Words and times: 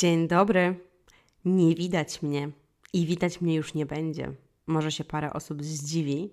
Dzień 0.00 0.28
dobry. 0.28 0.74
Nie 1.44 1.74
widać 1.74 2.22
mnie 2.22 2.50
i 2.92 3.06
widać 3.06 3.40
mnie 3.40 3.54
już 3.54 3.74
nie 3.74 3.86
będzie. 3.86 4.32
Może 4.66 4.92
się 4.92 5.04
parę 5.04 5.32
osób 5.32 5.64
zdziwi. 5.64 6.30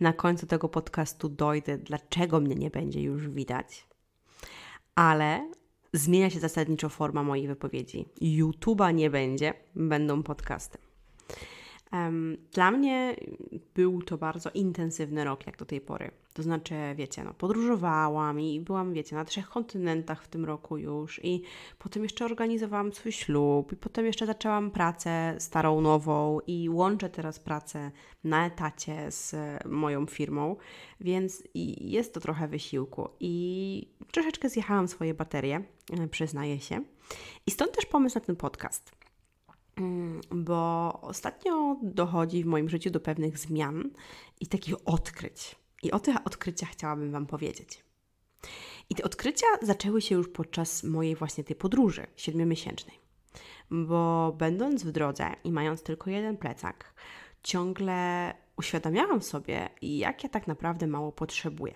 Na 0.00 0.12
końcu 0.12 0.46
tego 0.46 0.68
podcastu 0.68 1.28
dojdę, 1.28 1.78
dlaczego 1.78 2.40
mnie 2.40 2.54
nie 2.54 2.70
będzie 2.70 3.02
już 3.02 3.28
widać. 3.28 3.86
Ale 4.94 5.50
zmienia 5.92 6.30
się 6.30 6.40
zasadniczo 6.40 6.88
forma 6.88 7.22
mojej 7.22 7.48
wypowiedzi. 7.48 8.06
YouTube'a 8.22 8.94
nie 8.94 9.10
będzie, 9.10 9.54
będą 9.74 10.22
podcasty. 10.22 10.78
Dla 12.52 12.70
mnie 12.70 13.16
był 13.74 14.02
to 14.02 14.18
bardzo 14.18 14.50
intensywny 14.50 15.24
rok, 15.24 15.46
jak 15.46 15.56
do 15.56 15.64
tej 15.64 15.80
pory. 15.80 16.10
To 16.32 16.42
znaczy, 16.42 16.74
wiecie, 16.94 17.24
no, 17.24 17.34
podróżowałam 17.34 18.40
i 18.40 18.60
byłam, 18.60 18.92
wiecie, 18.92 19.16
na 19.16 19.24
trzech 19.24 19.48
kontynentach 19.48 20.24
w 20.24 20.28
tym 20.28 20.44
roku 20.44 20.78
już, 20.78 21.24
i 21.24 21.42
potem 21.78 22.02
jeszcze 22.02 22.24
organizowałam 22.24 22.92
swój 22.92 23.12
ślub, 23.12 23.72
i 23.72 23.76
potem 23.76 24.06
jeszcze 24.06 24.26
zaczęłam 24.26 24.70
pracę 24.70 25.36
starą, 25.38 25.80
nową, 25.80 26.38
i 26.46 26.68
łączę 26.68 27.10
teraz 27.10 27.40
pracę 27.40 27.90
na 28.24 28.46
etacie 28.46 29.10
z 29.10 29.34
moją 29.66 30.06
firmą, 30.06 30.56
więc 31.00 31.42
jest 31.80 32.14
to 32.14 32.20
trochę 32.20 32.48
wysiłku. 32.48 33.08
I 33.20 33.88
troszeczkę 34.12 34.48
zjechałam 34.48 34.88
swoje 34.88 35.14
baterie, 35.14 35.64
e, 36.00 36.08
przyznaję 36.08 36.60
się. 36.60 36.84
I 37.46 37.50
stąd 37.50 37.72
też 37.72 37.86
pomysł 37.86 38.18
na 38.18 38.24
ten 38.24 38.36
podcast. 38.36 38.92
Mm, 39.76 40.20
bo 40.30 40.92
ostatnio 41.02 41.76
dochodzi 41.82 42.44
w 42.44 42.46
moim 42.46 42.68
życiu 42.68 42.90
do 42.90 43.00
pewnych 43.00 43.38
zmian 43.38 43.90
i 44.40 44.46
takich 44.46 44.74
odkryć. 44.84 45.59
I 45.82 45.90
o 45.90 46.00
tych 46.00 46.26
odkryciach 46.26 46.68
chciałabym 46.68 47.12
Wam 47.12 47.26
powiedzieć. 47.26 47.84
I 48.90 48.94
te 48.94 49.04
odkrycia 49.04 49.46
zaczęły 49.62 50.02
się 50.02 50.14
już 50.14 50.28
podczas 50.28 50.84
mojej 50.84 51.16
właśnie 51.16 51.44
tej 51.44 51.56
podróży 51.56 52.06
siedmiomiesięcznej. 52.16 52.98
Bo 53.70 54.32
będąc 54.38 54.84
w 54.84 54.92
drodze 54.92 55.30
i 55.44 55.52
mając 55.52 55.82
tylko 55.82 56.10
jeden 56.10 56.36
plecak, 56.36 56.94
ciągle 57.42 58.32
uświadamiałam 58.56 59.22
sobie, 59.22 59.68
jak 59.82 60.22
ja 60.22 60.28
tak 60.28 60.46
naprawdę 60.46 60.86
mało 60.86 61.12
potrzebuję. 61.12 61.74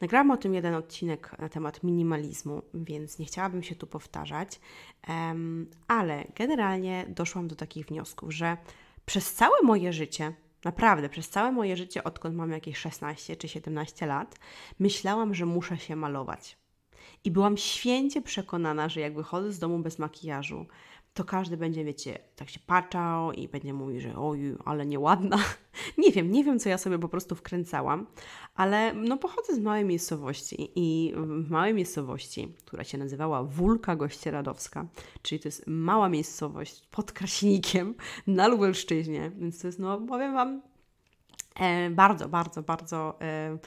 Nagrałam 0.00 0.30
o 0.30 0.36
tym 0.36 0.54
jeden 0.54 0.74
odcinek 0.74 1.38
na 1.38 1.48
temat 1.48 1.82
minimalizmu, 1.82 2.62
więc 2.74 3.18
nie 3.18 3.26
chciałabym 3.26 3.62
się 3.62 3.74
tu 3.74 3.86
powtarzać, 3.86 4.60
ale 5.88 6.24
generalnie 6.36 7.06
doszłam 7.08 7.48
do 7.48 7.56
takich 7.56 7.86
wniosków, 7.86 8.34
że 8.34 8.56
przez 9.06 9.34
całe 9.34 9.62
moje 9.62 9.92
życie, 9.92 10.34
naprawdę 10.64 11.08
przez 11.08 11.28
całe 11.28 11.52
moje 11.52 11.76
życie, 11.76 12.04
odkąd 12.04 12.36
mam 12.36 12.50
jakieś 12.50 12.78
16 12.78 13.36
czy 13.36 13.48
17 13.48 14.06
lat, 14.06 14.36
myślałam, 14.78 15.34
że 15.34 15.46
muszę 15.46 15.78
się 15.78 15.96
malować. 15.96 16.58
I 17.24 17.30
byłam 17.30 17.56
święcie 17.56 18.22
przekonana, 18.22 18.88
że 18.88 19.00
jak 19.00 19.14
wychodzę 19.14 19.52
z 19.52 19.58
domu 19.58 19.78
bez 19.78 19.98
makijażu, 19.98 20.66
to 21.20 21.24
każdy 21.24 21.56
będzie, 21.56 21.84
wiecie, 21.84 22.18
tak 22.36 22.50
się 22.50 22.60
patrzał 22.66 23.32
i 23.32 23.48
będzie 23.48 23.72
mówił, 23.72 24.00
że 24.00 24.16
oj, 24.16 24.56
ale 24.64 24.86
nieładna. 24.86 25.38
nie 25.98 26.12
wiem, 26.12 26.30
nie 26.30 26.44
wiem, 26.44 26.58
co 26.58 26.68
ja 26.68 26.78
sobie 26.78 26.98
po 26.98 27.08
prostu 27.08 27.34
wkręcałam, 27.34 28.06
ale 28.54 28.94
no 28.94 29.16
pochodzę 29.16 29.54
z 29.54 29.58
małej 29.58 29.84
miejscowości 29.84 30.72
i 30.76 31.14
w 31.16 31.50
małej 31.50 31.74
miejscowości, 31.74 32.54
która 32.66 32.84
się 32.84 32.98
nazywała 32.98 33.42
Wólka 33.42 33.96
Gościeradowska, 33.96 34.86
czyli 35.22 35.40
to 35.40 35.48
jest 35.48 35.64
mała 35.66 36.08
miejscowość 36.08 36.86
pod 36.90 37.12
Kraśnikiem 37.12 37.94
na 38.26 38.48
Lubelszczyźnie, 38.48 39.30
więc 39.38 39.60
to 39.60 39.66
jest, 39.66 39.78
no 39.78 40.00
powiem 40.00 40.34
Wam, 40.34 40.62
e, 41.60 41.90
bardzo, 41.90 42.28
bardzo, 42.28 42.62
bardzo... 42.62 43.18
E, 43.20 43.58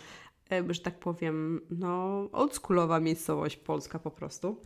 e 0.51 0.73
że 0.73 0.81
tak 0.81 0.99
powiem, 0.99 1.61
no, 1.69 2.23
oldschoolowa 2.31 2.99
miejscowość 2.99 3.57
polska 3.57 3.99
po 3.99 4.11
prostu. 4.11 4.57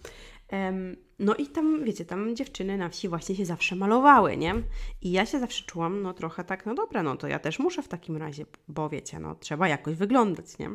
No 1.20 1.36
i 1.36 1.48
tam, 1.48 1.84
wiecie, 1.84 2.06
tam 2.06 2.36
dziewczyny 2.36 2.78
na 2.78 2.90
wsi 2.90 3.10
właśnie 3.10 3.36
się 3.36 3.46
zawsze 3.46 3.76
malowały, 3.76 4.38
nie? 4.38 4.56
I 5.02 5.12
ja 5.12 5.26
się 5.26 5.40
zawsze 5.40 5.66
czułam, 5.66 6.02
no 6.02 6.14
trochę 6.14 6.44
tak, 6.44 6.66
no 6.66 6.76
dobra, 6.76 7.04
no 7.04 7.16
to 7.16 7.28
ja 7.28 7.40
też 7.40 7.60
muszę 7.60 7.82
w 7.82 7.88
takim 7.88 8.18
razie, 8.18 8.46
bo 8.68 8.90
wiecie, 8.90 9.20
no 9.20 9.36
trzeba 9.36 9.68
jakoś 9.68 9.96
wyglądać, 9.96 10.58
nie? 10.58 10.70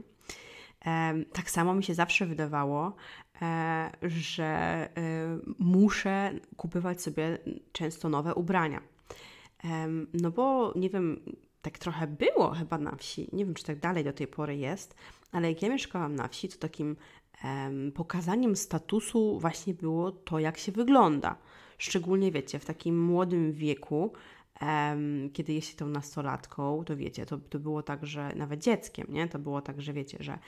tak 1.33 1.51
samo 1.51 1.75
mi 1.75 1.85
się 1.85 1.95
zawsze 1.95 2.27
wydawało, 2.27 2.95
e, 3.43 3.91
że 4.03 4.45
e, 4.45 4.89
muszę 5.59 6.33
kupywać 6.57 7.03
sobie 7.03 7.39
często 7.73 8.09
nowe 8.09 8.35
ubrania. 8.35 8.81
no 10.13 10.31
bo 10.31 10.73
nie 10.77 10.91
wiem, 10.91 11.21
tak 11.63 11.79
trochę 11.79 12.07
było 12.07 12.51
chyba 12.51 12.79
na 12.79 12.97
wsi, 12.97 13.29
nie 13.33 13.45
wiem 13.45 13.55
czy 13.55 13.65
tak 13.65 13.79
dalej 13.79 14.05
do 14.05 14.13
tej 14.13 14.27
pory 14.27 14.57
jest, 14.57 14.95
ale 15.33 15.49
jak 15.49 15.63
ja 15.63 15.69
mieszkałam 15.69 16.17
na 16.17 16.29
wsi, 16.29 16.49
to 16.49 16.59
takim 16.59 16.97
pokazaniem 17.95 18.57
statusu 18.57 19.39
właśnie 19.39 19.75
było 19.75 20.13
to, 20.13 20.39
jak 20.39 20.59
się 20.59 20.73
wygląda. 20.73 21.37
Szczególnie 21.79 22.33
wiecie, 22.33 22.59
w 22.59 22.65
takim 22.65 23.05
młodym 23.05 23.53
wieku, 23.53 24.13
kiedy 25.33 25.53
jest 25.53 25.69
się 25.69 25.77
tą 25.77 25.87
nastolatką, 25.87 26.85
to 26.85 26.97
wiecie, 26.97 27.27
to, 27.27 27.39
to 27.39 27.59
było 27.59 27.83
tak, 27.83 28.07
że 28.07 28.33
nawet 28.37 28.61
dzieckiem, 28.61 29.07
nie? 29.11 29.29
To 29.29 29.39
było 29.39 29.63
tak, 29.63 29.83
że 29.83 29.93
wiecie, 29.93 30.19
że 30.21 30.39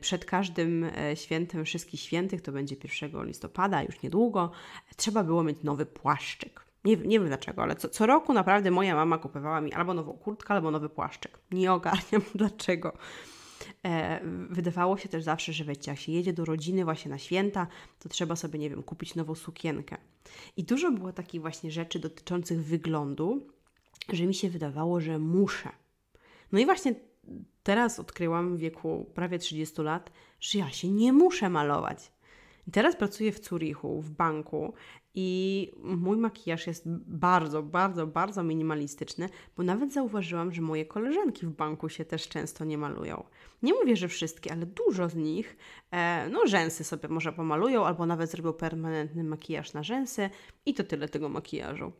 przed 0.00 0.24
każdym 0.24 0.84
e, 0.84 1.16
świętem 1.16 1.64
wszystkich 1.64 2.00
świętych, 2.00 2.42
to 2.42 2.52
będzie 2.52 2.76
1 3.02 3.26
listopada, 3.26 3.82
już 3.82 4.02
niedługo, 4.02 4.50
trzeba 4.96 5.24
było 5.24 5.44
mieć 5.44 5.62
nowy 5.62 5.86
płaszczyk. 5.86 6.64
Nie, 6.84 6.96
nie 6.96 7.18
wiem 7.18 7.28
dlaczego, 7.28 7.62
ale 7.62 7.76
co, 7.76 7.88
co 7.88 8.06
roku 8.06 8.32
naprawdę 8.32 8.70
moja 8.70 8.94
mama 8.94 9.18
kupowała 9.18 9.60
mi 9.60 9.72
albo 9.72 9.94
nową 9.94 10.12
kurtkę, 10.12 10.54
albo 10.54 10.70
nowy 10.70 10.88
płaszczyk. 10.88 11.38
Nie 11.50 11.72
ogarniam 11.72 12.22
dlaczego. 12.34 12.92
E, 13.84 14.20
wydawało 14.50 14.96
się 14.96 15.08
też 15.08 15.24
zawsze, 15.24 15.52
że 15.52 15.64
wiecie, 15.64 15.90
jak 15.90 16.00
się 16.00 16.12
jedzie 16.12 16.32
do 16.32 16.44
rodziny 16.44 16.84
właśnie 16.84 17.10
na 17.10 17.18
święta, 17.18 17.66
to 17.98 18.08
trzeba 18.08 18.36
sobie, 18.36 18.58
nie 18.58 18.70
wiem, 18.70 18.82
kupić 18.82 19.14
nową 19.14 19.34
sukienkę. 19.34 19.96
I 20.56 20.64
dużo 20.64 20.92
było 20.92 21.12
takich 21.12 21.40
właśnie 21.40 21.70
rzeczy 21.70 21.98
dotyczących 21.98 22.64
wyglądu, 22.64 23.46
że 24.12 24.26
mi 24.26 24.34
się 24.34 24.50
wydawało, 24.50 25.00
że 25.00 25.18
muszę. 25.18 25.68
No 26.52 26.58
i 26.58 26.64
właśnie 26.64 26.94
teraz 27.62 28.00
odkryłam 28.00 28.56
w 28.56 28.60
wieku 28.60 29.10
prawie 29.14 29.38
30 29.38 29.82
lat, 29.82 30.10
że 30.40 30.58
ja 30.58 30.70
się 30.70 30.88
nie 30.88 31.12
muszę 31.12 31.50
malować. 31.50 32.12
I 32.68 32.70
teraz 32.70 32.96
pracuję 32.96 33.32
w 33.32 33.44
Zurichu, 33.44 34.02
w 34.02 34.10
banku 34.10 34.74
i 35.14 35.72
mój 35.84 36.16
makijaż 36.16 36.66
jest 36.66 36.82
bardzo, 37.06 37.62
bardzo, 37.62 38.06
bardzo 38.06 38.42
minimalistyczny, 38.42 39.28
bo 39.56 39.62
nawet 39.62 39.92
zauważyłam, 39.92 40.52
że 40.52 40.62
moje 40.62 40.86
koleżanki 40.86 41.46
w 41.46 41.50
banku 41.50 41.88
się 41.88 42.04
też 42.04 42.28
często 42.28 42.64
nie 42.64 42.78
malują. 42.78 43.24
Nie 43.62 43.74
mówię, 43.74 43.96
że 43.96 44.08
wszystkie, 44.08 44.52
ale 44.52 44.66
dużo 44.66 45.08
z 45.08 45.14
nich, 45.14 45.56
e, 45.90 46.28
no 46.28 46.46
rzęsy 46.46 46.84
sobie 46.84 47.08
może 47.08 47.32
pomalują, 47.32 47.86
albo 47.86 48.06
nawet 48.06 48.30
zrobią 48.30 48.52
permanentny 48.52 49.24
makijaż 49.24 49.72
na 49.72 49.82
rzęsy 49.82 50.30
i 50.66 50.74
to 50.74 50.84
tyle 50.84 51.08
tego 51.08 51.28
makijażu. 51.28 51.92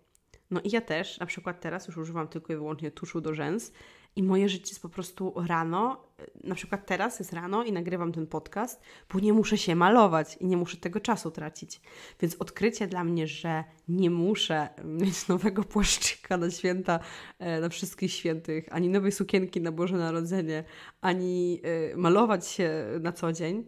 No 0.50 0.60
i 0.60 0.70
ja 0.70 0.80
też, 0.80 1.18
na 1.18 1.26
przykład 1.26 1.60
teraz 1.60 1.86
już 1.86 1.96
używam 1.96 2.28
tylko 2.28 2.52
i 2.52 2.56
wyłącznie 2.56 2.90
tuszu 2.90 3.20
do 3.20 3.34
rzęs 3.34 3.72
i 4.16 4.22
moje 4.22 4.48
życie 4.48 4.68
jest 4.68 4.82
po 4.82 4.88
prostu 4.88 5.34
rano, 5.46 6.07
na 6.44 6.54
przykład 6.54 6.86
teraz 6.86 7.18
jest 7.18 7.32
rano 7.32 7.64
i 7.64 7.72
nagrywam 7.72 8.12
ten 8.12 8.26
podcast, 8.26 8.80
bo 9.12 9.20
nie 9.20 9.32
muszę 9.32 9.58
się 9.58 9.76
malować 9.76 10.36
i 10.40 10.46
nie 10.46 10.56
muszę 10.56 10.76
tego 10.76 11.00
czasu 11.00 11.30
tracić. 11.30 11.80
Więc 12.20 12.36
odkrycie 12.38 12.86
dla 12.86 13.04
mnie, 13.04 13.26
że 13.26 13.64
nie 13.88 14.10
muszę 14.10 14.68
mieć 14.84 15.28
nowego 15.28 15.64
płaszczyka 15.64 16.36
na 16.36 16.50
święta, 16.50 17.00
e, 17.38 17.60
na 17.60 17.68
wszystkich 17.68 18.12
świętych, 18.12 18.68
ani 18.70 18.88
nowej 18.88 19.12
sukienki 19.12 19.60
na 19.60 19.72
Boże 19.72 19.96
Narodzenie, 19.96 20.64
ani 21.00 21.60
e, 21.92 21.96
malować 21.96 22.46
się 22.48 22.86
na 23.00 23.12
co 23.12 23.32
dzień, 23.32 23.64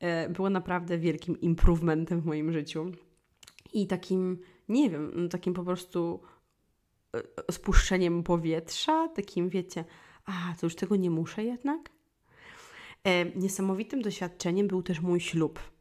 e, 0.00 0.28
było 0.28 0.50
naprawdę 0.50 0.98
wielkim 0.98 1.40
improvementem 1.40 2.20
w 2.20 2.26
moim 2.26 2.52
życiu. 2.52 2.92
I 3.72 3.86
takim, 3.86 4.38
nie 4.68 4.90
wiem, 4.90 5.12
no 5.14 5.28
takim 5.28 5.54
po 5.54 5.64
prostu 5.64 6.20
spuszczeniem 7.50 8.22
powietrza, 8.22 9.08
takim 9.08 9.48
wiecie, 9.48 9.84
a 10.24 10.54
to 10.60 10.66
już 10.66 10.76
tego 10.76 10.96
nie 10.96 11.10
muszę 11.10 11.44
jednak. 11.44 11.90
E, 13.04 13.24
niesamowitym 13.24 14.02
doświadczeniem 14.02 14.68
był 14.68 14.82
też 14.82 15.00
mój 15.00 15.20
ślub. 15.20 15.72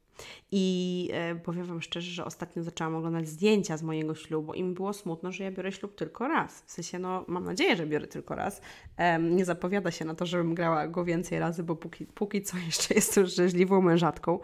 I 0.52 1.10
e, 1.14 1.36
powiem 1.36 1.66
Wam 1.66 1.82
szczerze, 1.82 2.12
że 2.12 2.26
ostatnio 2.26 2.64
zaczęłam 2.64 2.96
oglądać 2.96 3.28
zdjęcia 3.28 3.78
z 3.78 3.84
mojego 3.84 4.16
ślubu 4.16 4.54
i 4.54 4.64
mi 4.64 4.74
było 4.74 4.94
smutno, 4.94 5.32
że 5.32 5.44
ja 5.44 5.52
biorę 5.52 5.72
ślub 5.72 5.96
tylko 5.96 6.28
raz. 6.28 6.62
W 6.62 6.72
sensie, 6.72 7.00
no, 7.00 7.26
mam 7.28 7.44
nadzieję, 7.44 7.76
że 7.76 7.88
biorę 7.88 8.08
tylko 8.08 8.36
raz. 8.36 8.62
E, 8.98 9.20
nie 9.20 9.46
zapowiada 9.46 9.92
się 9.92 10.06
na 10.06 10.16
to, 10.16 10.26
żebym 10.26 10.56
grała 10.56 10.88
go 10.88 11.06
więcej 11.06 11.40
razy, 11.40 11.64
bo 11.64 11.76
póki, 11.76 12.06
póki 12.06 12.42
co 12.42 12.58
jeszcze 12.68 12.94
jestem 12.94 13.28
szczęśliwą 13.28 13.82
mężatką. 13.82 14.40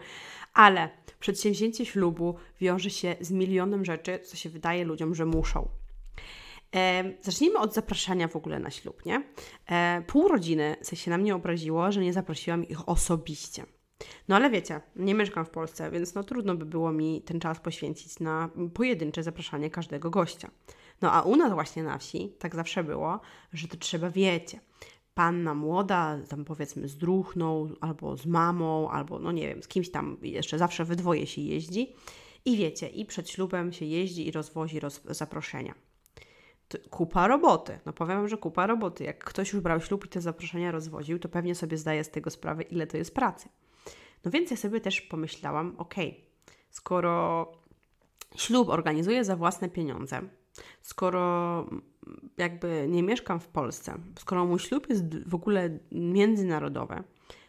Ale 0.54 0.88
przedsięwzięcie 1.20 1.86
ślubu 1.86 2.34
wiąże 2.60 2.90
się 2.90 3.16
z 3.20 3.30
milionem 3.30 3.84
rzeczy, 3.84 4.18
co 4.18 4.36
się 4.36 4.50
wydaje 4.50 4.84
ludziom, 4.84 5.14
że 5.14 5.26
muszą. 5.26 5.68
E, 6.76 7.04
zacznijmy 7.22 7.58
od 7.58 7.74
zapraszania 7.74 8.28
w 8.28 8.36
ogóle 8.36 8.58
na 8.58 8.70
ślub, 8.70 9.06
nie? 9.06 9.22
E, 9.70 10.02
pół 10.06 10.28
rodziny 10.28 10.76
się 10.94 11.10
na 11.10 11.18
mnie 11.18 11.34
obraziło, 11.34 11.92
że 11.92 12.00
nie 12.00 12.12
zaprosiłam 12.12 12.68
ich 12.68 12.88
osobiście. 12.88 13.64
No 14.28 14.36
ale 14.36 14.50
wiecie, 14.50 14.80
nie 14.96 15.14
mieszkam 15.14 15.44
w 15.44 15.50
Polsce, 15.50 15.90
więc 15.90 16.14
no 16.14 16.24
trudno 16.24 16.54
by 16.54 16.64
było 16.64 16.92
mi 16.92 17.22
ten 17.22 17.40
czas 17.40 17.60
poświęcić 17.60 18.20
na 18.20 18.50
pojedyncze 18.74 19.22
zapraszanie 19.22 19.70
każdego 19.70 20.10
gościa. 20.10 20.50
No 21.02 21.12
a 21.12 21.22
u 21.22 21.36
nas 21.36 21.52
właśnie 21.52 21.82
na 21.82 21.98
wsi 21.98 22.32
tak 22.38 22.54
zawsze 22.54 22.84
było, 22.84 23.20
że 23.52 23.68
to 23.68 23.76
trzeba, 23.76 24.10
wiecie, 24.10 24.60
panna 25.14 25.54
młoda, 25.54 26.18
tam 26.28 26.44
powiedzmy 26.44 26.88
z 26.88 26.96
druchną, 26.96 27.68
albo 27.80 28.16
z 28.16 28.26
mamą, 28.26 28.90
albo 28.90 29.18
no 29.18 29.32
nie 29.32 29.48
wiem, 29.48 29.62
z 29.62 29.68
kimś 29.68 29.90
tam 29.90 30.16
jeszcze 30.22 30.58
zawsze 30.58 30.84
we 30.84 30.96
dwoje 30.96 31.26
się 31.26 31.42
jeździ 31.42 31.94
I 32.44 32.56
wiecie, 32.56 32.88
i 32.88 33.04
przed 33.04 33.30
ślubem 33.30 33.72
się 33.72 33.84
jeździ 33.84 34.28
i 34.28 34.30
rozwozi 34.30 34.80
roz 34.80 35.02
zaproszenia. 35.04 35.74
Kupa 36.90 37.28
roboty. 37.28 37.78
No 37.86 37.92
powiem, 37.92 38.28
że 38.28 38.36
kupa 38.36 38.66
roboty. 38.66 39.04
Jak 39.04 39.24
ktoś 39.24 39.52
już 39.52 39.62
brał 39.62 39.80
ślub 39.80 40.04
i 40.04 40.08
te 40.08 40.20
zaproszenia 40.20 40.70
rozwoził, 40.70 41.18
to 41.18 41.28
pewnie 41.28 41.54
sobie 41.54 41.76
zdaje 41.76 42.04
z 42.04 42.10
tego 42.10 42.30
sprawę, 42.30 42.62
ile 42.62 42.86
to 42.86 42.96
jest 42.96 43.14
pracy. 43.14 43.48
No 44.24 44.30
więc 44.30 44.50
ja 44.50 44.56
sobie 44.56 44.80
też 44.80 45.00
pomyślałam, 45.00 45.74
ok, 45.78 45.94
skoro 46.70 47.46
ślub 48.36 48.68
organizuję 48.68 49.24
za 49.24 49.36
własne 49.36 49.68
pieniądze, 49.68 50.20
skoro 50.82 51.66
jakby 52.36 52.86
nie 52.88 53.02
mieszkam 53.02 53.40
w 53.40 53.48
Polsce, 53.48 53.94
skoro 54.18 54.44
mój 54.44 54.58
ślub 54.58 54.88
jest 54.88 55.28
w 55.28 55.34
ogóle 55.34 55.78
międzynarodowy, 55.92 57.02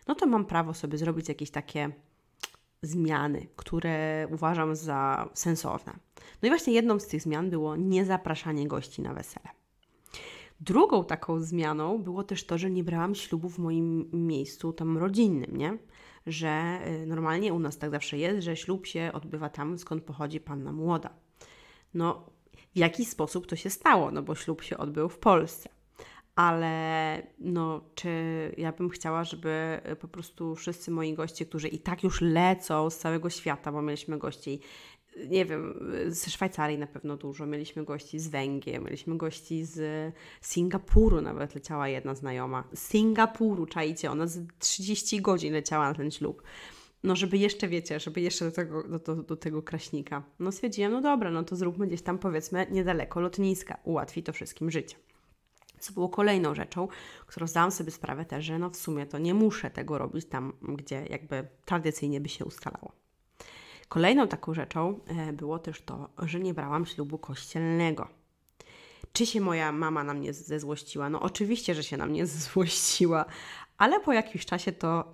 no 0.08 0.16
to 0.16 0.28
mam 0.28 0.46
prawo 0.46 0.74
sobie 0.74 0.98
zrobić 0.98 1.30
jakieś 1.30 1.52
takie 1.52 1.92
zmiany, 2.82 3.48
które 3.56 4.28
uważam 4.32 4.76
za 4.76 5.30
sensowne. 5.34 5.94
No 6.42 6.48
i 6.48 6.50
właśnie 6.50 6.74
jedną 6.74 7.00
z 7.00 7.08
tych 7.08 7.22
zmian 7.22 7.50
było 7.50 7.76
niezapraszanie 7.76 8.68
gości 8.68 9.02
na 9.02 9.14
wesele. 9.14 9.50
Drugą 10.62 11.06
taką 11.06 11.40
zmianą 11.40 12.04
było 12.04 12.24
też 12.24 12.46
to, 12.46 12.58
że 12.58 12.70
nie 12.70 12.84
brałam 12.84 13.16
ślubu 13.16 13.50
w 13.50 13.60
moim 13.60 14.10
miejscu 14.14 14.74
tam 14.74 14.98
rodzinnym, 14.98 15.58
nie? 15.58 15.78
Że 16.28 16.80
y, 17.04 17.06
normalnie 17.06 17.54
u 17.54 17.60
nas 17.60 17.78
tak 17.78 17.92
zawsze 17.92 18.18
jest, 18.18 18.46
że 18.46 18.56
ślub 18.56 18.86
się 18.86 19.12
odbywa 19.14 19.50
tam, 19.50 19.78
skąd 19.78 20.04
pochodzi 20.04 20.40
panna 20.40 20.72
młoda. 20.72 21.10
No, 21.94 22.26
w 22.76 22.78
jaki 22.78 23.06
sposób 23.06 23.48
to 23.48 23.56
się 23.56 23.70
stało? 23.70 24.12
No 24.12 24.22
bo 24.22 24.36
ślub 24.36 24.62
się 24.62 24.78
odbył 24.78 25.10
w 25.10 25.18
Polsce 25.18 25.70
ale 26.40 27.22
no, 27.40 27.82
czy 27.96 28.10
ja 28.58 28.72
bym 28.72 28.90
chciała, 28.90 29.24
żeby 29.24 29.82
po 30.00 30.08
prostu 30.08 30.56
wszyscy 30.56 30.92
moi 30.92 31.14
goście, 31.14 31.46
którzy 31.46 31.68
i 31.68 31.80
tak 31.80 32.04
już 32.04 32.22
lecą 32.22 32.90
z 32.90 32.98
całego 32.98 33.30
świata, 33.30 33.72
bo 33.72 33.82
mieliśmy 33.82 34.18
gości, 34.18 34.60
nie 35.30 35.46
wiem, 35.46 35.80
ze 36.08 36.30
Szwajcarii 36.30 36.78
na 36.78 36.88
pewno 36.88 37.18
dużo, 37.18 37.46
mieliśmy 37.46 37.86
gości 37.86 38.20
z 38.20 38.28
Węgier, 38.28 38.82
mieliśmy 38.82 39.18
gości 39.18 39.66
z 39.66 40.14
Singapuru, 40.42 41.22
nawet 41.22 41.56
leciała 41.56 41.88
jedna 41.88 42.16
znajoma. 42.16 42.64
Z 42.74 42.88
Singapuru, 42.88 43.66
czajcie, 43.66 44.12
ona 44.12 44.28
z 44.28 44.48
30 44.60 45.22
godzin 45.22 45.54
leciała 45.54 45.90
na 45.90 45.96
ten 45.96 46.12
ślub. 46.12 46.44
No, 47.04 47.16
żeby 47.16 47.38
jeszcze, 47.38 47.68
wiecie, 47.68 48.00
żeby 48.00 48.22
jeszcze 48.22 48.46
do 48.46 48.52
tego, 48.52 48.84
do, 48.84 49.00
do, 49.00 49.16
do 49.16 49.36
tego 49.36 49.64
kraśnika. 49.64 50.24
No, 50.40 50.52
stwierdziłam, 50.52 50.92
no 50.92 51.02
dobra, 51.02 51.32
no 51.32 51.44
to 51.44 51.56
zróbmy 51.56 51.88
gdzieś 51.88 52.02
tam, 52.02 52.20
powiedzmy, 52.20 52.68
niedaleko 52.72 53.20
lotniska. 53.20 53.78
Ułatwi 53.84 54.24
to 54.24 54.34
wszystkim 54.34 54.72
życie. 54.72 55.09
Co 55.80 55.94
było 55.94 56.10
kolejną 56.10 56.56
rzeczą, 56.56 56.88
którą 57.28 57.48
zdałam 57.48 57.72
sobie 57.72 57.92
sprawę 57.92 58.26
też, 58.26 58.46
że 58.46 58.60
no 58.60 58.70
w 58.70 58.78
sumie 58.78 59.06
to 59.06 59.18
nie 59.18 59.34
muszę 59.34 59.72
tego 59.72 59.98
robić 59.98 60.26
tam, 60.26 60.54
gdzie 60.62 61.06
jakby 61.10 61.48
tradycyjnie 61.66 62.22
by 62.22 62.30
się 62.30 62.46
ustalało. 62.46 62.92
Kolejną 63.90 64.28
taką 64.28 64.54
rzeczą 64.54 65.00
e, 65.08 65.34
było 65.34 65.60
też 65.60 65.82
to, 65.82 66.10
że 66.18 66.40
nie 66.40 66.54
brałam 66.54 66.86
ślubu 66.86 67.18
kościelnego. 67.18 68.08
Czy 69.14 69.26
się 69.26 69.42
moja 69.42 69.72
mama 69.72 70.04
na 70.04 70.14
mnie 70.14 70.34
zezłościła? 70.34 71.10
No 71.10 71.22
oczywiście, 71.22 71.76
że 71.76 71.84
się 71.84 71.98
na 71.98 72.06
mnie 72.06 72.26
zezłościła, 72.36 73.26
ale 73.80 74.00
po 74.00 74.14
jakimś 74.14 74.46
czasie 74.46 74.72
to 74.72 75.12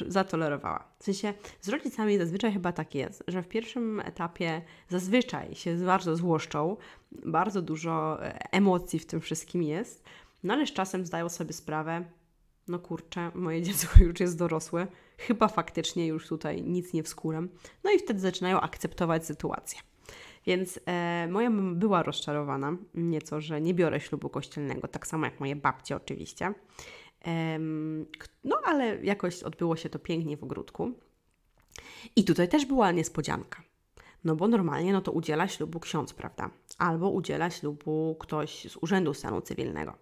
y, 0.00 0.08
zatolerowała. 0.08 0.88
W 0.98 1.04
sensie 1.04 1.34
z 1.60 1.68
rodzicami 1.68 2.18
zazwyczaj 2.18 2.52
chyba 2.52 2.72
tak 2.72 2.94
jest, 2.94 3.24
że 3.28 3.42
w 3.42 3.48
pierwszym 3.48 4.00
etapie 4.00 4.62
zazwyczaj 4.88 5.54
się 5.54 5.76
bardzo 5.76 6.16
złoszczą, 6.16 6.76
bardzo 7.12 7.62
dużo 7.62 8.24
e, 8.24 8.52
emocji 8.52 8.98
w 8.98 9.06
tym 9.06 9.20
wszystkim 9.20 9.62
jest, 9.62 10.04
no 10.42 10.54
ale 10.54 10.66
z 10.66 10.72
czasem 10.72 11.06
zdają 11.06 11.28
sobie 11.28 11.52
sprawę, 11.52 12.04
no 12.68 12.78
kurczę, 12.78 13.30
moje 13.34 13.62
dziecko 13.66 14.04
już 14.04 14.20
jest 14.20 14.38
dorosłe, 14.38 14.86
chyba 15.18 15.48
faktycznie 15.48 16.06
już 16.06 16.28
tutaj 16.28 16.62
nic 16.62 16.92
nie 16.92 17.02
wskóram, 17.02 17.48
no 17.84 17.90
i 17.90 17.98
wtedy 17.98 18.20
zaczynają 18.20 18.60
akceptować 18.60 19.26
sytuację. 19.26 19.80
Więc 20.46 20.80
e, 20.86 21.28
moja 21.30 21.50
mama 21.50 21.74
była 21.74 22.02
rozczarowana 22.02 22.76
nieco, 22.94 23.40
że 23.40 23.60
nie 23.60 23.74
biorę 23.74 24.00
ślubu 24.00 24.28
kościelnego, 24.28 24.88
tak 24.88 25.06
samo 25.06 25.24
jak 25.24 25.40
moje 25.40 25.56
babcie 25.56 25.96
oczywiście. 25.96 26.54
No, 28.44 28.56
ale 28.64 29.04
jakoś 29.04 29.42
odbyło 29.42 29.76
się 29.76 29.88
to 29.88 29.98
pięknie 29.98 30.36
w 30.36 30.44
ogródku. 30.44 30.92
I 32.16 32.24
tutaj 32.24 32.48
też 32.48 32.66
była 32.66 32.92
niespodzianka. 32.92 33.62
No 34.24 34.36
bo 34.36 34.48
normalnie 34.48 34.92
no 34.92 35.00
to 35.00 35.12
udziela 35.12 35.48
ślubu 35.48 35.80
ksiądz, 35.80 36.12
prawda? 36.12 36.50
Albo 36.78 37.10
udziela 37.10 37.50
ślubu 37.50 38.16
ktoś 38.20 38.70
z 38.70 38.76
Urzędu 38.76 39.14
Stanu 39.14 39.40
Cywilnego. 39.40 39.94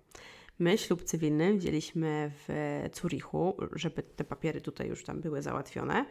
My 0.59 0.79
ślub 0.79 1.03
cywilny 1.03 1.55
wzięliśmy 1.55 2.31
w 2.35 2.49
Zurichu, 2.95 3.57
żeby 3.73 4.03
te 4.03 4.25
papiery 4.25 4.61
tutaj 4.61 4.89
już 4.89 5.05
tam 5.05 5.21
były 5.21 5.43
załatwione. 5.43 6.05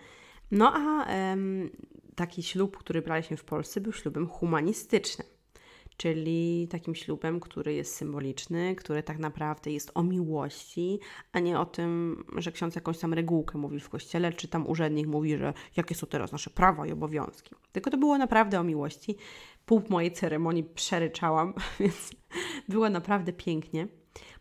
No 0.52 0.74
a 0.76 1.06
em, 1.06 1.70
taki 2.16 2.44
ślub, 2.44 2.78
który 2.78 3.02
braliśmy 3.02 3.38
w 3.38 3.44
Polsce, 3.44 3.82
był 3.82 3.94
ślubem 3.94 4.28
humanistycznym 4.28 5.28
czyli 5.98 6.68
takim 6.72 6.96
ślubem, 6.96 7.40
który 7.40 7.74
jest 7.74 7.96
symboliczny, 7.96 8.76
który 8.76 9.04
tak 9.04 9.20
naprawdę 9.20 9.72
jest 9.72 9.92
o 9.96 10.04
miłości, 10.04 11.00
a 11.32 11.40
nie 11.40 11.60
o 11.60 11.66
tym, 11.66 12.24
że 12.38 12.52
ksiądz 12.52 12.76
jakąś 12.76 13.00
tam 13.00 13.14
regułkę 13.14 13.58
mówi 13.58 13.80
w 13.80 13.90
kościele, 13.90 14.34
czy 14.34 14.48
tam 14.48 14.68
urzędnik 14.68 15.08
mówi, 15.08 15.38
że 15.38 15.54
jakie 15.78 15.96
są 15.96 16.08
teraz 16.08 16.32
nasze 16.32 16.50
prawa 16.50 16.88
i 16.88 16.92
obowiązki. 16.92 17.56
Tylko 17.72 17.92
to 17.92 17.98
było 17.98 18.18
naprawdę 18.18 18.60
o 18.60 18.64
miłości. 18.64 19.16
Pół 19.66 19.82
mojej 19.90 20.12
ceremonii 20.12 20.64
przeryczałam, 20.64 21.54
więc 21.80 22.12
było 22.70 22.90
naprawdę 22.90 23.34
pięknie. 23.34 23.88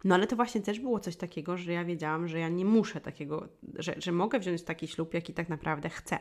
No 0.04 0.14
ale 0.14 0.26
to 0.26 0.36
właśnie 0.36 0.60
też 0.60 0.80
było 0.80 1.00
coś 1.00 1.16
takiego, 1.16 1.56
że 1.56 1.72
ja 1.72 1.84
wiedziałam, 1.84 2.28
że 2.28 2.38
ja 2.38 2.48
nie 2.48 2.64
muszę 2.64 3.00
takiego, 3.00 3.48
że, 3.78 3.94
że 3.98 4.12
mogę 4.12 4.38
wziąć 4.38 4.62
taki 4.62 4.88
ślub, 4.88 5.14
jaki 5.14 5.34
tak 5.34 5.48
naprawdę 5.48 5.88
chcę. 5.88 6.18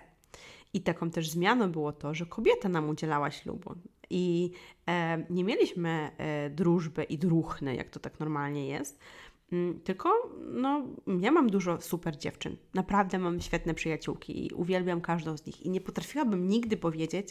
I 0.74 0.82
taką 0.82 1.10
też 1.10 1.30
zmianą 1.30 1.72
było 1.72 1.92
to, 1.92 2.14
że 2.14 2.26
kobieta 2.26 2.70
nam 2.70 2.90
udzielała 2.90 3.32
ślubu. 3.32 3.76
I 4.10 4.52
e, 4.88 5.26
nie 5.30 5.44
mieliśmy 5.44 6.12
e, 6.18 6.50
drużby 6.50 7.04
i 7.04 7.18
druchny, 7.18 7.76
jak 7.76 7.90
to 7.90 8.00
tak 8.00 8.20
normalnie 8.20 8.68
jest. 8.68 9.00
Mm, 9.52 9.80
tylko, 9.80 10.10
no, 10.54 10.84
ja 11.20 11.32
mam 11.32 11.50
dużo 11.50 11.82
super 11.82 12.18
dziewczyn. 12.18 12.58
Naprawdę 12.74 13.20
mam 13.20 13.42
świetne 13.42 13.74
przyjaciółki 13.74 14.48
i 14.48 14.54
uwielbiam 14.54 15.02
każdą 15.02 15.38
z 15.38 15.46
nich. 15.46 15.62
I 15.62 15.70
nie 15.70 15.82
potrafiłabym 15.82 16.48
nigdy 16.48 16.78
powiedzieć, 16.78 17.30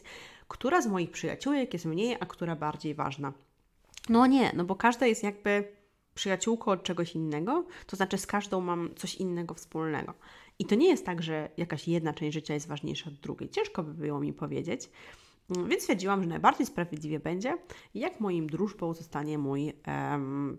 która 0.48 0.82
z 0.82 0.86
moich 0.86 1.10
przyjaciółek 1.10 1.72
jest 1.72 1.84
mniej, 1.84 2.16
a 2.20 2.26
która 2.26 2.56
bardziej 2.56 2.94
ważna. 2.94 3.32
No 4.08 4.26
nie, 4.26 4.52
no 4.56 4.64
bo 4.64 4.76
każda 4.76 5.06
jest 5.06 5.22
jakby 5.22 5.72
przyjaciółką 6.14 6.70
od 6.70 6.82
czegoś 6.82 7.14
innego, 7.14 7.64
to 7.86 7.96
znaczy 7.96 8.18
z 8.18 8.26
każdą 8.26 8.60
mam 8.60 8.94
coś 8.96 9.14
innego 9.14 9.54
wspólnego. 9.54 10.14
I 10.60 10.64
to 10.64 10.74
nie 10.74 10.88
jest 10.88 11.06
tak, 11.06 11.22
że 11.22 11.50
jakaś 11.56 11.88
jedna 11.88 12.12
część 12.12 12.34
życia 12.34 12.54
jest 12.54 12.68
ważniejsza 12.68 13.10
od 13.10 13.14
drugiej. 13.14 13.50
Ciężko 13.50 13.82
by 13.82 13.94
było 13.94 14.20
mi 14.20 14.32
powiedzieć. 14.32 14.90
Mm, 15.56 15.68
więc 15.68 15.82
stwierdziłam, 15.82 16.22
że 16.22 16.28
najbardziej 16.28 16.66
sprawiedliwie 16.66 17.20
będzie, 17.20 17.58
jak 17.94 18.20
moim 18.20 18.46
drużbą 18.46 18.94
zostanie 18.94 19.38
mój 19.38 19.72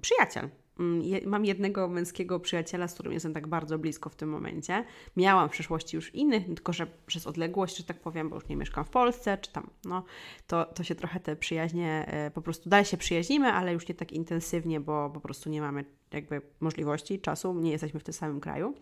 przyjaciel. 0.01 0.50
Mm, 0.81 1.29
mam 1.29 1.45
jednego 1.45 1.88
męskiego 1.88 2.39
przyjaciela, 2.39 2.88
z 2.88 2.93
którym 2.93 3.13
jestem 3.13 3.33
tak 3.33 3.47
bardzo 3.47 3.79
blisko 3.79 4.09
w 4.09 4.15
tym 4.15 4.29
momencie. 4.29 4.85
Miałam 5.17 5.50
w 5.50 5.51
przeszłości 5.51 5.95
już 5.95 6.15
innych, 6.15 6.45
tylko 6.45 6.73
że 6.73 6.88
przez 7.05 7.27
odległość, 7.27 7.77
że 7.77 7.83
tak 7.83 8.00
powiem, 8.00 8.29
bo 8.29 8.35
już 8.35 8.47
nie 8.47 8.55
mieszkam 8.55 8.85
w 8.85 8.89
Polsce, 8.89 9.38
czy 9.38 9.51
tam, 9.51 9.69
no, 9.85 10.03
to, 10.47 10.65
to 10.65 10.83
się 10.83 10.95
trochę 10.95 11.19
te 11.19 11.35
przyjaźnie, 11.35 12.05
e, 12.07 12.31
po 12.31 12.41
prostu 12.41 12.69
dalej 12.69 12.85
się 12.85 12.97
przyjaźnimy, 12.97 13.53
ale 13.53 13.73
już 13.73 13.88
nie 13.88 13.95
tak 13.95 14.11
intensywnie, 14.11 14.79
bo 14.79 15.09
po 15.09 15.19
prostu 15.19 15.50
nie 15.50 15.61
mamy 15.61 15.85
jakby 16.13 16.41
możliwości, 16.59 17.19
czasu, 17.19 17.53
nie 17.53 17.71
jesteśmy 17.71 18.00
w 18.00 18.03
tym 18.03 18.13
samym 18.13 18.39
kraju. 18.39 18.73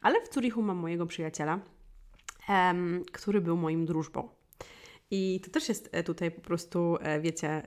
Ale 0.00 0.22
w 0.22 0.34
Zurichu 0.34 0.62
mam 0.62 0.76
mojego 0.76 1.06
przyjaciela, 1.06 1.60
który 3.12 3.40
był 3.40 3.56
moim 3.56 3.86
drużbą. 3.86 4.28
I 5.10 5.40
to 5.44 5.50
też 5.50 5.68
jest 5.68 5.88
e, 5.92 6.02
tutaj 6.02 6.30
po 6.30 6.40
prostu, 6.40 6.96
e, 7.00 7.20
wiecie, 7.20 7.48
e, 7.48 7.62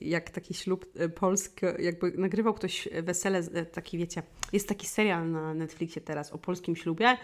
jak 0.00 0.30
taki 0.30 0.54
ślub 0.54 0.86
polski, 1.14 1.66
jakby 1.78 2.10
nagrywał 2.10 2.54
ktoś 2.54 2.88
wesele, 3.02 3.42
taki 3.64 3.98
wiecie, 3.98 4.22
jest 4.52 4.68
taki 4.68 4.86
serial 4.86 5.30
na 5.30 5.54
Netflixie 5.54 6.02
teraz 6.02 6.32
o 6.32 6.38
polskim 6.38 6.76
ślubie 6.76 7.16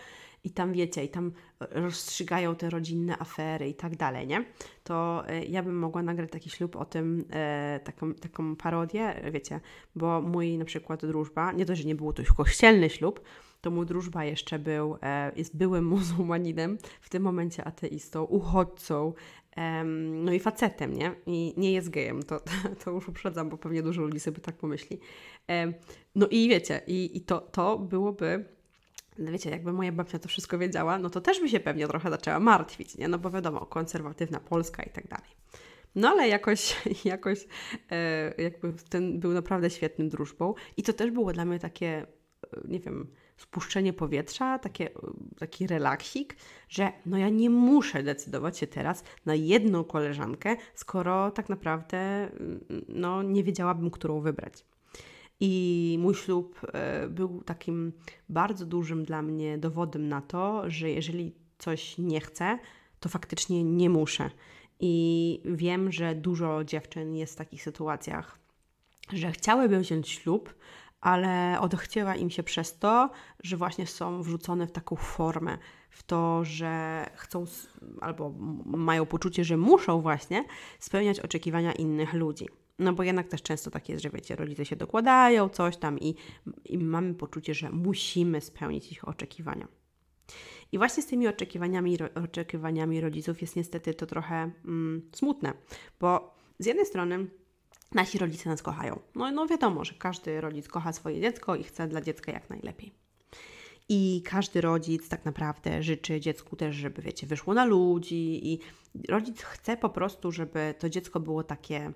i 0.46 0.50
tam 0.50 0.72
wiecie, 0.72 1.04
i 1.04 1.08
tam 1.08 1.32
rozstrzygają 1.60 2.54
te 2.54 2.70
rodzinne 2.70 3.18
afery 3.18 3.68
i 3.68 3.74
tak 3.74 3.96
dalej, 3.96 4.26
nie? 4.26 4.44
To 4.84 5.24
ja 5.48 5.62
bym 5.62 5.78
mogła 5.78 6.02
nagrać 6.02 6.30
taki 6.30 6.50
ślub 6.50 6.76
o 6.76 6.84
tym, 6.84 7.24
taką, 7.84 8.14
taką 8.14 8.56
parodię, 8.56 9.30
wiecie, 9.32 9.60
bo 9.96 10.22
mój 10.22 10.58
na 10.58 10.64
przykład 10.64 11.06
drużba, 11.06 11.52
nie 11.52 11.66
to, 11.66 11.76
że 11.76 11.84
nie 11.84 11.94
było 11.94 12.12
to 12.12 12.22
już 12.22 12.32
kościelny 12.32 12.90
ślub, 12.90 13.20
to 13.60 13.70
mój 13.70 13.86
drużba 13.86 14.24
jeszcze 14.24 14.58
był, 14.58 14.96
e, 15.02 15.32
jest 15.36 15.56
byłym 15.56 15.86
muzułmaninem, 15.96 16.78
w 17.00 17.08
tym 17.10 17.22
momencie 17.22 17.64
ateistą, 17.64 18.24
uchodźcą, 18.24 19.12
no 19.96 20.32
i 20.32 20.40
facetem, 20.40 20.94
nie? 20.94 21.14
I 21.26 21.54
nie 21.56 21.72
jest 21.72 21.90
gejem, 21.90 22.22
to, 22.22 22.40
to 22.84 22.90
już 22.90 23.08
uprzedzam, 23.08 23.48
bo 23.48 23.58
pewnie 23.58 23.82
dużo 23.82 24.02
ludzi 24.02 24.20
sobie 24.20 24.40
tak 24.40 24.56
pomyśli. 24.56 25.00
No 26.14 26.26
i 26.30 26.48
wiecie, 26.48 26.80
i, 26.86 27.16
i 27.16 27.20
to, 27.20 27.40
to 27.40 27.78
byłoby 27.78 28.55
wiecie, 29.18 29.50
jakby 29.50 29.72
moja 29.72 29.92
babcia 29.92 30.18
to 30.18 30.28
wszystko 30.28 30.58
wiedziała, 30.58 30.98
no 30.98 31.10
to 31.10 31.20
też 31.20 31.40
by 31.40 31.48
się 31.48 31.60
pewnie 31.60 31.88
trochę 31.88 32.10
zaczęła 32.10 32.40
martwić, 32.40 32.96
nie? 32.96 33.08
No 33.08 33.18
bo 33.18 33.30
wiadomo, 33.30 33.66
konserwatywna 33.66 34.40
Polska 34.40 34.82
i 34.82 34.90
tak 34.90 35.08
dalej. 35.08 35.30
No 35.94 36.08
ale 36.08 36.28
jakoś, 36.28 36.76
jakoś 37.04 37.46
e, 37.90 38.42
jakby 38.42 38.72
ten 38.88 39.20
był 39.20 39.32
naprawdę 39.32 39.70
świetnym 39.70 40.08
drużbą 40.08 40.54
i 40.76 40.82
to 40.82 40.92
też 40.92 41.10
było 41.10 41.32
dla 41.32 41.44
mnie 41.44 41.58
takie, 41.58 42.06
e, 42.52 42.60
nie 42.68 42.80
wiem, 42.80 43.06
spuszczenie 43.36 43.92
powietrza, 43.92 44.58
takie, 44.58 44.90
taki 45.38 45.66
relaksik, 45.66 46.36
że 46.68 46.92
no 47.06 47.18
ja 47.18 47.28
nie 47.28 47.50
muszę 47.50 48.02
decydować 48.02 48.58
się 48.58 48.66
teraz 48.66 49.04
na 49.26 49.34
jedną 49.34 49.84
koleżankę, 49.84 50.56
skoro 50.74 51.30
tak 51.30 51.48
naprawdę 51.48 51.98
mm, 51.98 52.64
no, 52.88 53.22
nie 53.22 53.44
wiedziałabym, 53.44 53.90
którą 53.90 54.20
wybrać. 54.20 54.64
I 55.40 55.96
mój 56.00 56.14
ślub 56.14 56.60
e, 56.72 57.08
był 57.08 57.42
takim 57.42 57.92
bardzo 58.28 58.66
dużym 58.66 59.04
dla 59.04 59.22
mnie 59.22 59.58
dowodem 59.58 60.08
na 60.08 60.20
to, 60.20 60.70
że 60.70 60.90
jeżeli 60.90 61.34
coś 61.58 61.98
nie 61.98 62.20
chcę, 62.20 62.58
to 63.00 63.08
faktycznie 63.08 63.64
nie 63.64 63.90
muszę. 63.90 64.30
I 64.80 65.40
wiem, 65.44 65.92
że 65.92 66.14
dużo 66.14 66.64
dziewczyn 66.64 67.14
jest 67.14 67.32
w 67.32 67.36
takich 67.36 67.62
sytuacjach, 67.62 68.38
że 69.12 69.32
chciałyby 69.32 69.80
wziąć 69.80 70.08
ślub, 70.08 70.54
ale 71.00 71.60
odechciewa 71.60 72.16
im 72.16 72.30
się 72.30 72.42
przez 72.42 72.78
to, 72.78 73.10
że 73.42 73.56
właśnie 73.56 73.86
są 73.86 74.22
wrzucone 74.22 74.66
w 74.66 74.72
taką 74.72 74.96
formę, 74.96 75.58
w 75.90 76.02
to, 76.02 76.44
że 76.44 77.06
chcą 77.14 77.44
albo 78.00 78.34
mają 78.64 79.06
poczucie, 79.06 79.44
że 79.44 79.56
muszą 79.56 80.00
właśnie 80.00 80.44
spełniać 80.78 81.20
oczekiwania 81.20 81.72
innych 81.72 82.12
ludzi. 82.12 82.46
No 82.78 82.92
bo 82.92 83.02
jednak 83.02 83.28
też 83.28 83.42
często 83.42 83.70
tak 83.70 83.88
jest, 83.88 84.02
że 84.02 84.10
wiecie, 84.10 84.36
rodzice 84.36 84.64
się 84.64 84.76
dokładają, 84.76 85.48
coś 85.48 85.76
tam 85.76 85.98
i, 85.98 86.14
i 86.64 86.78
mamy 86.78 87.14
poczucie, 87.14 87.54
że 87.54 87.70
musimy 87.70 88.40
spełnić 88.40 88.92
ich 88.92 89.08
oczekiwania. 89.08 89.68
I 90.72 90.78
właśnie 90.78 91.02
z 91.02 91.06
tymi 91.06 91.28
oczekiwaniami, 91.28 91.98
oczekiwaniami 92.24 93.00
rodziców 93.00 93.40
jest 93.40 93.56
niestety 93.56 93.94
to 93.94 94.06
trochę 94.06 94.50
mm, 94.64 95.10
smutne, 95.14 95.52
bo 96.00 96.34
z 96.58 96.66
jednej 96.66 96.86
strony 96.86 97.26
nasi 97.92 98.18
rodzice 98.18 98.50
nas 98.50 98.62
kochają. 98.62 99.00
No, 99.14 99.30
no 99.30 99.46
wiadomo, 99.46 99.84
że 99.84 99.94
każdy 99.94 100.40
rodzic 100.40 100.68
kocha 100.68 100.92
swoje 100.92 101.20
dziecko 101.20 101.56
i 101.56 101.64
chce 101.64 101.88
dla 101.88 102.00
dziecka 102.00 102.32
jak 102.32 102.50
najlepiej. 102.50 102.92
I 103.88 104.22
każdy 104.24 104.60
rodzic 104.60 105.08
tak 105.08 105.24
naprawdę 105.24 105.82
życzy 105.82 106.20
dziecku 106.20 106.56
też, 106.56 106.76
żeby, 106.76 107.02
wiecie, 107.02 107.26
wyszło 107.26 107.54
na 107.54 107.64
ludzi, 107.64 108.52
i 108.52 108.58
rodzic 109.08 109.42
chce 109.42 109.76
po 109.76 109.88
prostu, 109.88 110.32
żeby 110.32 110.74
to 110.78 110.88
dziecko 110.88 111.20
było 111.20 111.44
takie, 111.44 111.92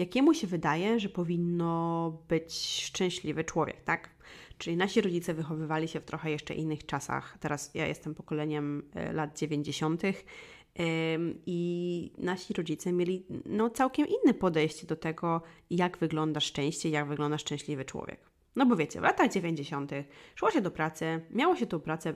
jakiemu 0.00 0.34
się 0.34 0.46
wydaje, 0.46 1.00
że 1.00 1.08
powinno 1.08 2.12
być 2.28 2.54
szczęśliwy 2.84 3.44
człowiek, 3.44 3.80
tak? 3.80 4.10
Czyli 4.58 4.76
nasi 4.76 5.00
rodzice 5.00 5.34
wychowywali 5.34 5.88
się 5.88 6.00
w 6.00 6.04
trochę 6.04 6.30
jeszcze 6.30 6.54
innych 6.54 6.86
czasach. 6.86 7.38
Teraz 7.40 7.70
ja 7.74 7.86
jestem 7.86 8.14
pokoleniem 8.14 8.82
e, 8.94 9.12
lat 9.12 9.38
90. 9.38 10.02
I 11.46 12.12
nasi 12.18 12.54
rodzice 12.54 12.92
mieli 12.92 13.26
no, 13.46 13.70
całkiem 13.70 14.06
inne 14.06 14.34
podejście 14.34 14.86
do 14.86 14.96
tego, 14.96 15.42
jak 15.70 15.98
wygląda 15.98 16.40
szczęście, 16.40 16.88
jak 16.90 17.08
wygląda 17.08 17.38
szczęśliwy 17.38 17.84
człowiek. 17.84 18.30
No 18.56 18.66
bo 18.66 18.76
wiecie, 18.76 19.00
w 19.00 19.02
latach 19.02 19.32
90. 19.32 19.92
szło 20.34 20.50
się 20.50 20.60
do 20.60 20.70
pracy, 20.70 21.20
miało 21.30 21.56
się 21.56 21.66
tą 21.66 21.80
pracę 21.80 22.14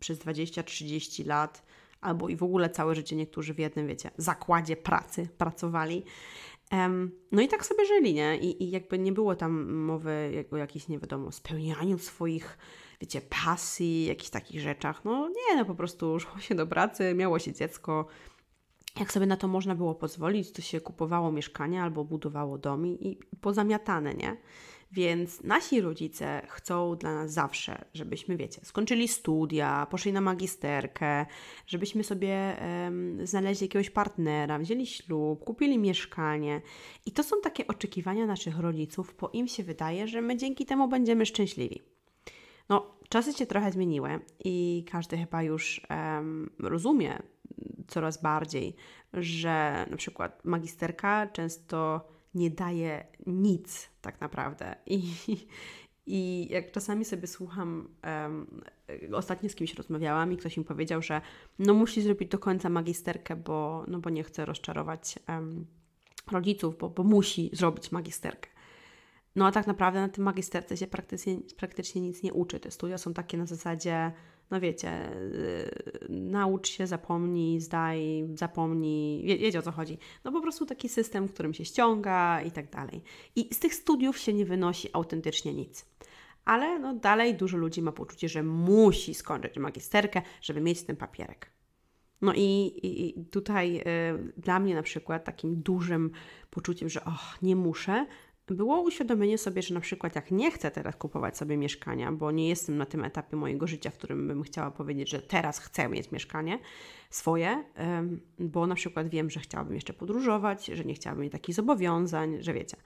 przez 0.00 0.18
20-30 0.18 1.26
lat, 1.26 1.62
albo 2.00 2.28
i 2.28 2.36
w 2.36 2.42
ogóle 2.42 2.70
całe 2.70 2.94
życie 2.94 3.16
niektórzy 3.16 3.54
w 3.54 3.58
jednym, 3.58 3.86
wiecie, 3.86 4.10
zakładzie 4.16 4.76
pracy 4.76 5.28
pracowali. 5.38 6.04
No 7.32 7.42
i 7.42 7.48
tak 7.48 7.66
sobie 7.66 7.86
żyli, 7.86 8.14
nie? 8.14 8.36
I, 8.36 8.62
I, 8.62 8.70
jakby 8.70 8.98
nie 8.98 9.12
było 9.12 9.34
tam 9.34 9.72
mowy 9.72 10.44
o 10.50 10.56
jakichś, 10.56 10.88
nie 10.88 10.98
wiadomo, 10.98 11.32
spełnianiu 11.32 11.98
swoich, 11.98 12.58
wiecie, 13.00 13.20
pasji, 13.20 14.04
jakichś 14.04 14.30
takich 14.30 14.60
rzeczach. 14.60 15.04
No 15.04 15.28
nie, 15.28 15.56
no 15.56 15.64
po 15.64 15.74
prostu 15.74 16.20
szło 16.20 16.38
się 16.40 16.54
do 16.54 16.66
pracy, 16.66 17.14
miało 17.14 17.38
się 17.38 17.52
dziecko. 17.52 18.06
Jak 19.00 19.12
sobie 19.12 19.26
na 19.26 19.36
to 19.36 19.48
można 19.48 19.74
było 19.74 19.94
pozwolić, 19.94 20.52
to 20.52 20.62
się 20.62 20.80
kupowało 20.80 21.32
mieszkanie 21.32 21.82
albo 21.82 22.04
budowało 22.04 22.58
dom 22.58 22.86
i 22.86 23.18
pozamiatane, 23.40 24.14
nie? 24.14 24.36
Więc 24.92 25.42
nasi 25.42 25.80
rodzice 25.80 26.42
chcą 26.48 26.96
dla 26.96 27.14
nas 27.14 27.32
zawsze, 27.32 27.84
żebyśmy, 27.94 28.36
wiecie, 28.36 28.60
skończyli 28.64 29.08
studia, 29.08 29.86
poszli 29.90 30.12
na 30.12 30.20
magisterkę, 30.20 31.26
żebyśmy 31.66 32.04
sobie 32.04 32.56
um, 32.84 33.26
znaleźli 33.26 33.64
jakiegoś 33.64 33.90
partnera, 33.90 34.58
wzięli 34.58 34.86
ślub, 34.86 35.44
kupili 35.44 35.78
mieszkanie. 35.78 36.60
I 37.06 37.12
to 37.12 37.22
są 37.22 37.36
takie 37.42 37.66
oczekiwania 37.66 38.26
naszych 38.26 38.58
rodziców, 38.58 39.14
bo 39.20 39.30
im 39.32 39.48
się 39.48 39.62
wydaje, 39.62 40.08
że 40.08 40.22
my 40.22 40.36
dzięki 40.36 40.66
temu 40.66 40.88
będziemy 40.88 41.26
szczęśliwi. 41.26 41.82
No, 42.68 42.94
czasy 43.08 43.32
się 43.32 43.46
trochę 43.46 43.72
zmieniły 43.72 44.20
i 44.44 44.84
każdy 44.90 45.18
chyba 45.18 45.42
już 45.42 45.86
um, 45.90 46.50
rozumie 46.60 47.22
coraz 47.88 48.22
bardziej, 48.22 48.76
że 49.12 49.86
na 49.90 49.96
przykład 49.96 50.44
magisterka 50.44 51.26
często 51.26 52.08
nie 52.34 52.50
daje 52.50 53.06
nic 53.26 53.90
tak 54.00 54.20
naprawdę. 54.20 54.76
I, 54.86 55.02
i 56.06 56.48
jak 56.50 56.72
czasami 56.72 57.04
sobie 57.04 57.26
słucham, 57.26 57.88
um, 58.04 58.62
ostatnio 59.12 59.48
z 59.48 59.54
kimś 59.54 59.74
rozmawiałam 59.74 60.32
i 60.32 60.36
ktoś 60.36 60.56
mi 60.56 60.64
powiedział, 60.64 61.02
że 61.02 61.20
no 61.58 61.74
musi 61.74 62.02
zrobić 62.02 62.28
do 62.28 62.38
końca 62.38 62.68
magisterkę, 62.68 63.36
bo, 63.36 63.84
no 63.88 63.98
bo 63.98 64.10
nie 64.10 64.24
chce 64.24 64.44
rozczarować 64.44 65.18
um, 65.28 65.66
rodziców, 66.32 66.78
bo, 66.78 66.90
bo 66.90 67.02
musi 67.04 67.50
zrobić 67.52 67.92
magisterkę. 67.92 68.48
No 69.36 69.46
a 69.46 69.52
tak 69.52 69.66
naprawdę 69.66 70.00
na 70.00 70.08
tym 70.08 70.24
magisterce 70.24 70.76
się 70.76 70.86
praktycznie, 70.86 71.38
praktycznie 71.56 72.02
nic 72.02 72.22
nie 72.22 72.32
uczy. 72.32 72.60
Te 72.60 72.70
studia 72.70 72.98
są 72.98 73.14
takie 73.14 73.38
na 73.38 73.46
zasadzie 73.46 74.12
no 74.52 74.60
wiecie, 74.60 75.10
yy, 76.08 76.20
naucz 76.20 76.68
się, 76.68 76.86
zapomnij, 76.86 77.60
zdaj, 77.60 78.28
zapomnij, 78.34 79.24
wie, 79.26 79.38
wiecie 79.38 79.58
o 79.58 79.62
co 79.62 79.72
chodzi. 79.72 79.98
No 80.24 80.32
po 80.32 80.40
prostu 80.40 80.66
taki 80.66 80.88
system, 80.88 81.28
którym 81.28 81.54
się 81.54 81.64
ściąga 81.64 82.42
i 82.42 82.50
tak 82.50 82.70
dalej. 82.70 83.02
I 83.36 83.54
z 83.54 83.58
tych 83.58 83.74
studiów 83.74 84.18
się 84.18 84.32
nie 84.32 84.44
wynosi 84.44 84.88
autentycznie 84.92 85.54
nic. 85.54 85.86
Ale 86.44 86.78
no 86.78 86.94
dalej 86.94 87.34
dużo 87.34 87.56
ludzi 87.56 87.82
ma 87.82 87.92
poczucie, 87.92 88.28
że 88.28 88.42
musi 88.42 89.14
skończyć 89.14 89.58
magisterkę, 89.58 90.22
żeby 90.42 90.60
mieć 90.60 90.82
ten 90.82 90.96
papierek. 90.96 91.50
No 92.22 92.32
i, 92.36 92.72
i 92.82 93.24
tutaj 93.24 93.80
y, 93.80 94.32
dla 94.36 94.60
mnie 94.60 94.74
na 94.74 94.82
przykład 94.82 95.24
takim 95.24 95.62
dużym 95.62 96.10
poczuciem, 96.50 96.88
że 96.88 97.04
och, 97.04 97.42
nie 97.42 97.56
muszę, 97.56 98.06
było 98.48 98.80
uświadomienie 98.80 99.38
sobie, 99.38 99.62
że 99.62 99.74
na 99.74 99.80
przykład 99.80 100.16
jak 100.16 100.30
nie 100.30 100.50
chcę 100.50 100.70
teraz 100.70 100.96
kupować 100.96 101.36
sobie 101.36 101.56
mieszkania, 101.56 102.12
bo 102.12 102.30
nie 102.30 102.48
jestem 102.48 102.76
na 102.76 102.86
tym 102.86 103.04
etapie 103.04 103.36
mojego 103.36 103.66
życia, 103.66 103.90
w 103.90 103.98
którym 103.98 104.28
bym 104.28 104.42
chciała 104.42 104.70
powiedzieć, 104.70 105.10
że 105.10 105.22
teraz 105.22 105.58
chcę 105.58 105.88
mieć 105.88 106.12
mieszkanie 106.12 106.58
swoje, 107.10 107.64
bo 108.38 108.66
na 108.66 108.74
przykład 108.74 109.08
wiem, 109.08 109.30
że 109.30 109.40
chciałabym 109.40 109.74
jeszcze 109.74 109.92
podróżować, 109.92 110.66
że 110.66 110.84
nie 110.84 110.94
chciałabym 110.94 111.22
mieć 111.22 111.32
takich 111.32 111.54
zobowiązań, 111.54 112.36
że 112.40 112.54
wiecie, 112.54 112.76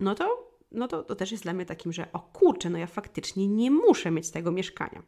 no 0.00 0.14
to, 0.14 0.52
no 0.72 0.88
to, 0.88 1.02
to 1.02 1.14
też 1.14 1.32
jest 1.32 1.42
dla 1.42 1.52
mnie 1.52 1.66
takim, 1.66 1.92
że 1.92 2.12
o 2.12 2.20
kurczę, 2.20 2.70
no 2.70 2.78
ja 2.78 2.86
faktycznie 2.86 3.48
nie 3.48 3.70
muszę 3.70 4.10
mieć 4.10 4.30
tego 4.30 4.52
mieszkania. 4.52 5.02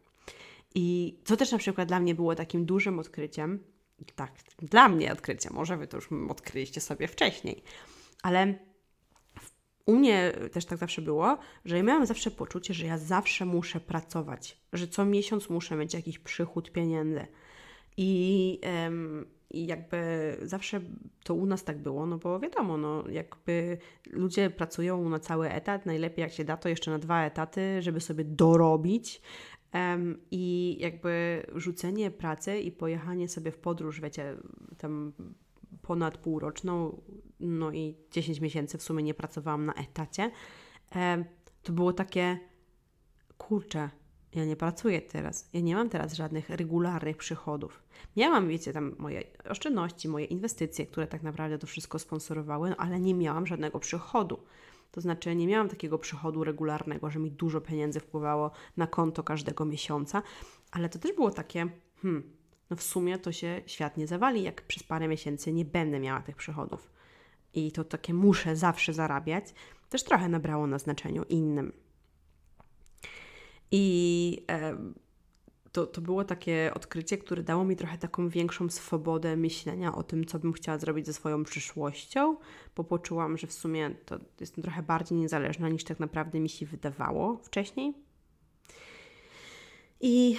I 0.74 1.18
co 1.24 1.36
też 1.36 1.52
na 1.52 1.58
przykład 1.58 1.88
dla 1.88 2.00
mnie 2.00 2.14
było 2.14 2.34
takim 2.34 2.66
dużym 2.66 2.98
odkryciem, 2.98 3.64
tak, 4.14 4.32
dla 4.58 4.88
mnie 4.88 5.12
odkryciem, 5.12 5.52
może 5.54 5.76
Wy 5.76 5.86
to 5.86 5.96
już 5.96 6.08
odkryliście 6.28 6.80
sobie 6.80 7.08
wcześniej, 7.08 7.62
ale 8.22 8.69
u 9.90 9.96
mnie 9.96 10.32
też 10.52 10.64
tak 10.64 10.78
zawsze 10.78 11.02
było, 11.02 11.38
że 11.64 11.76
ja 11.76 11.82
miałam 11.82 12.06
zawsze 12.06 12.30
poczucie, 12.30 12.74
że 12.74 12.86
ja 12.86 12.98
zawsze 12.98 13.44
muszę 13.44 13.80
pracować, 13.80 14.60
że 14.72 14.88
co 14.88 15.04
miesiąc 15.04 15.50
muszę 15.50 15.76
mieć 15.76 15.94
jakiś 15.94 16.18
przychód 16.18 16.72
pieniędzy. 16.72 17.26
I, 17.96 18.60
um, 18.84 19.26
i 19.50 19.66
jakby 19.66 20.36
zawsze 20.42 20.80
to 21.24 21.34
u 21.34 21.46
nas 21.46 21.64
tak 21.64 21.82
było, 21.82 22.06
no 22.06 22.18
bo 22.18 22.40
wiadomo, 22.40 22.76
no 22.76 23.08
jakby 23.08 23.78
ludzie 24.10 24.50
pracują 24.50 25.08
na 25.08 25.18
cały 25.18 25.50
etat, 25.50 25.86
najlepiej 25.86 26.22
jak 26.22 26.32
się 26.32 26.44
da 26.44 26.56
to 26.56 26.68
jeszcze 26.68 26.90
na 26.90 26.98
dwa 26.98 27.24
etaty, 27.24 27.82
żeby 27.82 28.00
sobie 28.00 28.24
dorobić. 28.24 29.22
Um, 29.74 30.18
I 30.30 30.76
jakby 30.80 31.42
rzucenie 31.54 32.10
pracy 32.10 32.58
i 32.58 32.72
pojechanie 32.72 33.28
sobie 33.28 33.50
w 33.50 33.58
podróż, 33.58 34.00
wiecie, 34.00 34.36
tam 34.78 35.12
ponad 35.82 36.18
półroczną, 36.18 37.02
no 37.40 37.72
i 37.72 37.96
10 38.10 38.40
miesięcy 38.40 38.78
w 38.78 38.82
sumie 38.82 39.02
nie 39.02 39.14
pracowałam 39.14 39.66
na 39.66 39.74
etacie, 39.74 40.30
e, 40.96 41.24
to 41.62 41.72
było 41.72 41.92
takie, 41.92 42.38
kurczę, 43.38 43.90
ja 44.34 44.44
nie 44.44 44.56
pracuję 44.56 45.02
teraz, 45.02 45.48
ja 45.52 45.60
nie 45.60 45.74
mam 45.74 45.88
teraz 45.88 46.14
żadnych 46.14 46.50
regularnych 46.50 47.16
przychodów. 47.16 47.82
Miałam, 48.16 48.48
wiecie, 48.48 48.72
tam 48.72 48.94
moje 48.98 49.22
oszczędności, 49.48 50.08
moje 50.08 50.24
inwestycje, 50.24 50.86
które 50.86 51.06
tak 51.06 51.22
naprawdę 51.22 51.58
to 51.58 51.66
wszystko 51.66 51.98
sponsorowały, 51.98 52.70
no, 52.70 52.76
ale 52.76 53.00
nie 53.00 53.14
miałam 53.14 53.46
żadnego 53.46 53.78
przychodu. 53.78 54.38
To 54.90 55.00
znaczy, 55.00 55.36
nie 55.36 55.46
miałam 55.46 55.68
takiego 55.68 55.98
przychodu 55.98 56.44
regularnego, 56.44 57.10
że 57.10 57.18
mi 57.18 57.30
dużo 57.30 57.60
pieniędzy 57.60 58.00
wpływało 58.00 58.50
na 58.76 58.86
konto 58.86 59.22
każdego 59.22 59.64
miesiąca, 59.64 60.22
ale 60.70 60.88
to 60.88 60.98
też 60.98 61.12
było 61.12 61.30
takie, 61.30 61.68
hmm, 62.02 62.22
no 62.70 62.76
w 62.76 62.82
sumie 62.82 63.18
to 63.18 63.32
się 63.32 63.62
świat 63.66 63.96
nie 63.96 64.06
zawali, 64.06 64.42
jak 64.42 64.62
przez 64.62 64.82
parę 64.82 65.08
miesięcy 65.08 65.52
nie 65.52 65.64
będę 65.64 66.00
miała 66.00 66.20
tych 66.20 66.36
przychodów. 66.36 66.90
I 67.54 67.72
to 67.72 67.84
takie 67.84 68.14
muszę 68.14 68.56
zawsze 68.56 68.92
zarabiać, 68.92 69.44
też 69.88 70.04
trochę 70.04 70.28
nabrało 70.28 70.66
na 70.66 70.78
znaczeniu 70.78 71.24
innym. 71.28 71.72
I 73.70 74.44
e, 74.50 74.76
to, 75.72 75.86
to 75.86 76.00
było 76.00 76.24
takie 76.24 76.70
odkrycie, 76.74 77.18
które 77.18 77.42
dało 77.42 77.64
mi 77.64 77.76
trochę 77.76 77.98
taką 77.98 78.28
większą 78.28 78.68
swobodę 78.68 79.36
myślenia 79.36 79.94
o 79.94 80.02
tym, 80.02 80.24
co 80.24 80.38
bym 80.38 80.52
chciała 80.52 80.78
zrobić 80.78 81.06
ze 81.06 81.12
swoją 81.12 81.44
przyszłością, 81.44 82.36
bo 82.76 82.84
poczułam, 82.84 83.38
że 83.38 83.46
w 83.46 83.52
sumie 83.52 83.90
to 84.06 84.18
jestem 84.40 84.62
trochę 84.62 84.82
bardziej 84.82 85.18
niezależna 85.18 85.68
niż 85.68 85.84
tak 85.84 86.00
naprawdę 86.00 86.40
mi 86.40 86.48
się 86.48 86.66
wydawało 86.66 87.36
wcześniej. 87.36 88.09
I 90.00 90.36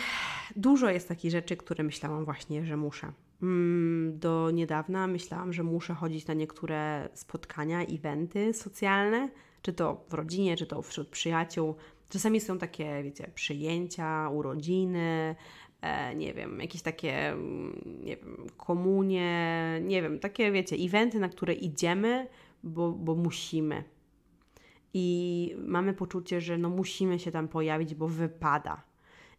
dużo 0.56 0.90
jest 0.90 1.08
takich 1.08 1.32
rzeczy, 1.32 1.58
które 1.58 1.84
myślałam 1.84 2.26
właśnie, 2.26 2.66
że 2.66 2.78
muszę. 2.78 3.12
Mm, 3.42 4.20
do 4.20 4.52
niedawna 4.52 5.08
myślałam, 5.08 5.54
że 5.54 5.64
muszę 5.64 5.94
chodzić 5.94 6.28
na 6.28 6.34
niektóre 6.34 7.10
spotkania, 7.14 7.82
eventy 7.82 8.54
socjalne, 8.54 9.30
czy 9.62 9.74
to 9.74 10.06
w 10.10 10.14
rodzinie, 10.14 10.58
czy 10.58 10.66
to 10.66 10.82
wśród 10.82 11.10
przyjaciół. 11.10 11.76
Czasami 12.10 12.42
są 12.42 12.58
takie, 12.58 13.04
wiecie, 13.04 13.32
przyjęcia, 13.36 14.30
urodziny, 14.30 15.36
e, 15.82 16.16
nie 16.16 16.34
wiem, 16.34 16.60
jakieś 16.60 16.82
takie, 16.82 17.30
mm, 17.30 17.82
nie 18.04 18.18
wiem, 18.18 18.48
komunie, 18.58 19.80
nie 19.84 20.02
wiem, 20.02 20.20
takie, 20.20 20.52
wiecie, 20.52 20.76
eventy, 20.76 21.20
na 21.20 21.30
które 21.30 21.54
idziemy, 21.54 22.28
bo, 22.64 22.92
bo 22.92 23.16
musimy. 23.16 23.84
I 24.94 25.56
mamy 25.58 25.94
poczucie, 25.94 26.42
że 26.42 26.58
no 26.58 26.70
musimy 26.70 27.20
się 27.20 27.32
tam 27.32 27.48
pojawić, 27.48 27.96
bo 27.96 28.08
wypada. 28.08 28.91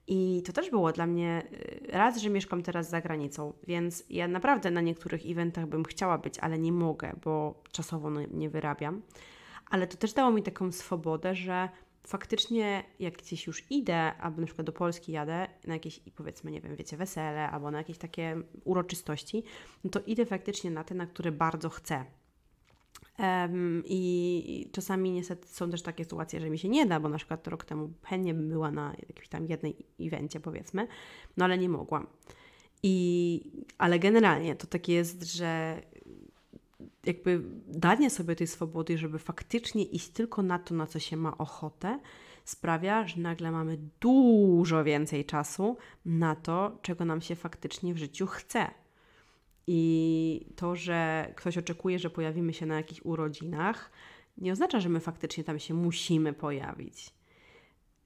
I 0.06 0.42
to 0.46 0.52
też 0.52 0.70
było 0.70 0.92
dla 0.92 1.06
mnie 1.06 1.42
y, 1.52 1.86
raz, 1.92 2.18
że 2.18 2.30
mieszkam 2.30 2.62
teraz 2.62 2.90
za 2.90 3.00
granicą, 3.00 3.52
więc 3.66 4.04
ja 4.10 4.28
naprawdę 4.28 4.70
na 4.70 4.80
niektórych 4.80 5.22
eventach 5.26 5.66
bym 5.66 5.84
chciała 5.84 6.18
być, 6.18 6.38
ale 6.38 6.58
nie 6.58 6.72
mogę, 6.72 7.16
bo 7.24 7.62
czasowo 7.72 8.10
no, 8.10 8.20
nie 8.30 8.50
wyrabiam. 8.50 9.02
Ale 9.70 9.86
to 9.86 9.96
też 9.96 10.12
dało 10.12 10.30
mi 10.30 10.42
taką 10.42 10.72
swobodę, 10.72 11.34
że 11.34 11.68
faktycznie 12.06 12.84
jak 12.98 13.16
gdzieś 13.16 13.46
już 13.46 13.70
idę, 13.70 14.14
albo 14.14 14.40
na 14.40 14.46
przykład 14.46 14.66
do 14.66 14.72
Polski 14.72 15.12
jadę 15.12 15.46
na 15.66 15.74
jakieś, 15.74 16.00
powiedzmy, 16.16 16.50
nie 16.50 16.60
wiem, 16.60 16.76
wiecie, 16.76 16.96
wesele, 16.96 17.50
albo 17.50 17.70
na 17.70 17.78
jakieś 17.78 17.98
takie 17.98 18.36
uroczystości, 18.64 19.44
no 19.84 19.90
to 19.90 20.00
idę 20.06 20.26
faktycznie 20.26 20.70
na 20.70 20.84
te, 20.84 20.94
na 20.94 21.06
które 21.06 21.32
bardzo 21.32 21.68
chcę. 21.68 22.04
Um, 23.18 23.82
I 23.86 24.68
czasami 24.72 25.10
niestety 25.10 25.48
są 25.48 25.70
też 25.70 25.82
takie 25.82 26.04
sytuacje, 26.04 26.40
że 26.40 26.50
mi 26.50 26.58
się 26.58 26.68
nie 26.68 26.86
da, 26.86 27.00
bo 27.00 27.08
na 27.08 27.18
przykład 27.18 27.46
rok 27.46 27.64
temu 27.64 27.90
chętnie 28.02 28.34
bym 28.34 28.48
była 28.48 28.70
na 28.70 28.94
jakimś 29.08 29.28
tam 29.28 29.46
jednej 29.46 29.76
evencie, 30.00 30.40
powiedzmy, 30.40 30.88
no 31.36 31.44
ale 31.44 31.58
nie 31.58 31.68
mogłam. 31.68 32.06
I, 32.82 33.40
ale 33.78 33.98
generalnie 33.98 34.56
to 34.56 34.66
takie 34.66 34.92
jest, 34.92 35.22
że 35.22 35.82
jakby 37.04 37.42
danie 37.68 38.10
sobie 38.10 38.36
tej 38.36 38.46
swobody, 38.46 38.98
żeby 38.98 39.18
faktycznie 39.18 39.84
iść 39.84 40.08
tylko 40.08 40.42
na 40.42 40.58
to, 40.58 40.74
na 40.74 40.86
co 40.86 40.98
się 40.98 41.16
ma 41.16 41.38
ochotę, 41.38 41.98
sprawia, 42.44 43.08
że 43.08 43.20
nagle 43.20 43.50
mamy 43.50 43.78
dużo 44.00 44.84
więcej 44.84 45.24
czasu 45.24 45.76
na 46.04 46.36
to, 46.36 46.78
czego 46.82 47.04
nam 47.04 47.20
się 47.20 47.36
faktycznie 47.36 47.94
w 47.94 47.98
życiu 47.98 48.26
chce. 48.26 48.81
I 49.66 50.46
to, 50.56 50.76
że 50.76 51.32
ktoś 51.36 51.58
oczekuje, 51.58 51.98
że 51.98 52.10
pojawimy 52.10 52.52
się 52.52 52.66
na 52.66 52.76
jakichś 52.76 53.00
urodzinach, 53.04 53.90
nie 54.38 54.52
oznacza, 54.52 54.80
że 54.80 54.88
my 54.88 55.00
faktycznie 55.00 55.44
tam 55.44 55.58
się 55.58 55.74
musimy 55.74 56.32
pojawić. 56.32 57.14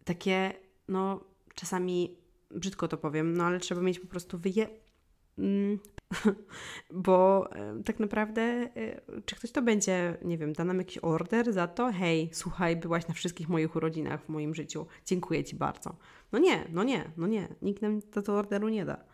Takie, 0.05 0.53
no, 0.89 1.21
czasami 1.55 2.17
brzydko 2.51 2.89
to 2.89 2.97
powiem, 2.97 3.37
no 3.37 3.45
ale 3.45 3.61
trzeba 3.61 3.81
mieć 3.81 4.01
po 4.01 4.07
prostu 4.07 4.39
wyje. 4.39 4.69
Mm, 5.39 5.79
bo 7.05 7.49
e, 7.53 7.83
tak 7.85 8.01
naprawdę, 8.01 8.43
e, 8.43 8.71
czy 9.25 9.37
ktoś 9.37 9.53
to 9.53 9.63
będzie, 9.63 10.17
nie 10.25 10.39
wiem, 10.39 10.53
da 10.53 10.65
nam 10.65 10.79
jakiś 10.79 10.99
order 11.03 11.53
za 11.53 11.67
to? 11.67 11.93
Hej, 11.93 12.31
słuchaj, 12.33 12.77
byłaś 12.77 13.09
na 13.09 13.15
wszystkich 13.15 13.49
moich 13.49 13.77
urodzinach 13.77 14.25
w 14.25 14.29
moim 14.29 14.55
życiu, 14.55 14.87
dziękuję 15.07 15.45
Ci 15.45 15.57
bardzo. 15.57 15.97
No 16.33 16.39
nie, 16.39 16.65
no 16.73 16.85
nie, 16.85 17.11
no 17.17 17.27
nie, 17.27 17.49
nikt 17.63 17.83
nam 17.83 18.03
to 18.03 18.35
orderu 18.35 18.69
nie 18.69 18.85
da. 18.85 19.05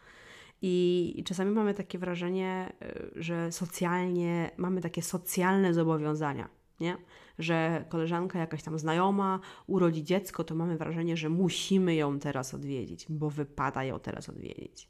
I, 0.62 1.22
czasami 1.26 1.50
mamy 1.50 1.74
takie 1.74 1.98
wrażenie, 1.98 2.72
y, 2.82 3.22
że 3.22 3.52
socjalnie 3.52 4.50
mamy 4.56 4.80
takie 4.80 5.02
socjalne 5.02 5.74
zobowiązania, 5.74 6.48
nie? 6.80 6.96
Że 7.38 7.84
koleżanka 7.88 8.38
jakaś 8.38 8.62
tam 8.62 8.78
znajoma 8.78 9.40
urodzi 9.66 10.04
dziecko, 10.04 10.44
to 10.44 10.54
mamy 10.54 10.76
wrażenie, 10.76 11.16
że 11.16 11.28
musimy 11.28 11.94
ją 11.94 12.18
teraz 12.18 12.54
odwiedzić, 12.54 13.06
bo 13.08 13.30
wypada 13.30 13.84
ją 13.84 14.00
teraz 14.00 14.28
odwiedzić. 14.28 14.88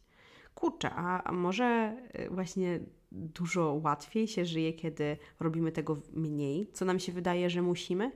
Kurczę, 0.54 0.90
a, 0.90 1.32
może 1.32 1.96
y, 2.20 2.30
właśnie 2.30 2.80
dużo 3.12 3.80
łatwiej 3.84 4.28
się 4.28 4.44
żyje, 4.44 4.72
kiedy 4.72 5.16
robimy 5.40 5.72
tego 5.72 5.96
mniej, 6.12 6.66
co 6.72 6.84
nam 6.84 6.98
się 6.98 7.12
wydaje, 7.12 7.50
że 7.50 7.62
musimy? 7.62 8.12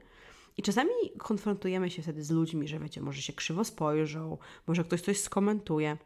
I 0.56 0.62
czasami 0.62 0.90
konfrontujemy 1.18 1.90
się 1.90 2.02
wtedy 2.02 2.24
z 2.24 2.30
ludźmi, 2.30 2.68
że 2.68 2.78
wiecie, 2.78 3.00
może 3.00 3.22
się 3.22 3.32
krzywo 3.32 3.64
spojrzą, 3.64 4.38
może 4.66 4.84
ktoś 4.84 5.00
coś 5.00 5.20
skomentuje, 5.20 5.96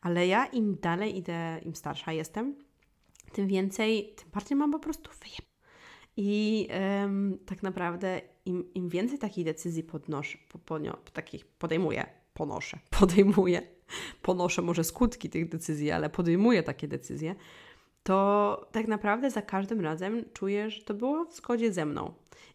ale 0.00 0.26
ja 0.26 0.46
im 0.46 0.76
dalej 0.82 1.16
idę, 1.16 1.60
im 1.62 1.74
starsza 1.74 2.12
jestem, 2.12 2.54
tym 3.32 3.46
więcej, 3.46 4.14
tym 4.16 4.30
bardziej 4.30 4.56
mam 4.56 4.72
po 4.72 4.78
prostu 4.78 5.10
wyjem. 5.10 5.48
I 6.16 6.68
ym, 7.04 7.38
tak 7.46 7.62
naprawdę 7.62 8.20
im, 8.44 8.74
im 8.74 8.88
więcej 8.88 9.18
takich 9.18 9.44
decyzji 9.44 9.82
podnoszę, 9.82 10.38
po, 10.48 10.58
po, 10.58 10.78
takich 11.12 11.46
podejmuję, 11.46 12.06
ponoszę, 12.34 12.78
podejmuję, 13.00 13.62
ponoszę 14.22 14.62
może 14.62 14.84
skutki 14.84 15.30
tych 15.30 15.48
decyzji, 15.48 15.90
ale 15.90 16.10
podejmuję 16.10 16.62
takie 16.62 16.88
decyzje, 16.88 17.34
to 18.08 18.68
tak 18.72 18.88
naprawdę 18.88 19.30
za 19.30 19.42
każdym 19.42 19.80
razem 19.80 20.24
czuję, 20.32 20.70
że 20.70 20.82
to 20.82 20.94
było 20.94 21.24
w 21.24 21.34
zgodzie 21.34 21.72
ze 21.72 21.86
mną. 21.86 22.12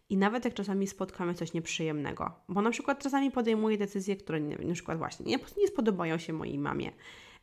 I 0.08 0.16
nawet 0.16 0.44
jak 0.44 0.54
czasami 0.54 0.86
spotkamy 0.86 1.34
coś 1.34 1.52
nieprzyjemnego, 1.52 2.32
bo 2.48 2.62
na 2.62 2.70
przykład 2.70 3.02
czasami 3.02 3.30
podejmuję 3.30 3.78
decyzje, 3.78 4.16
które 4.16 4.40
nie, 4.40 4.56
na 4.58 4.74
przykład 4.74 4.98
właśnie 4.98 5.26
nie, 5.26 5.38
nie 5.58 5.68
spodobają 5.68 6.18
się 6.18 6.32
mojej 6.32 6.58
mamie, 6.58 6.92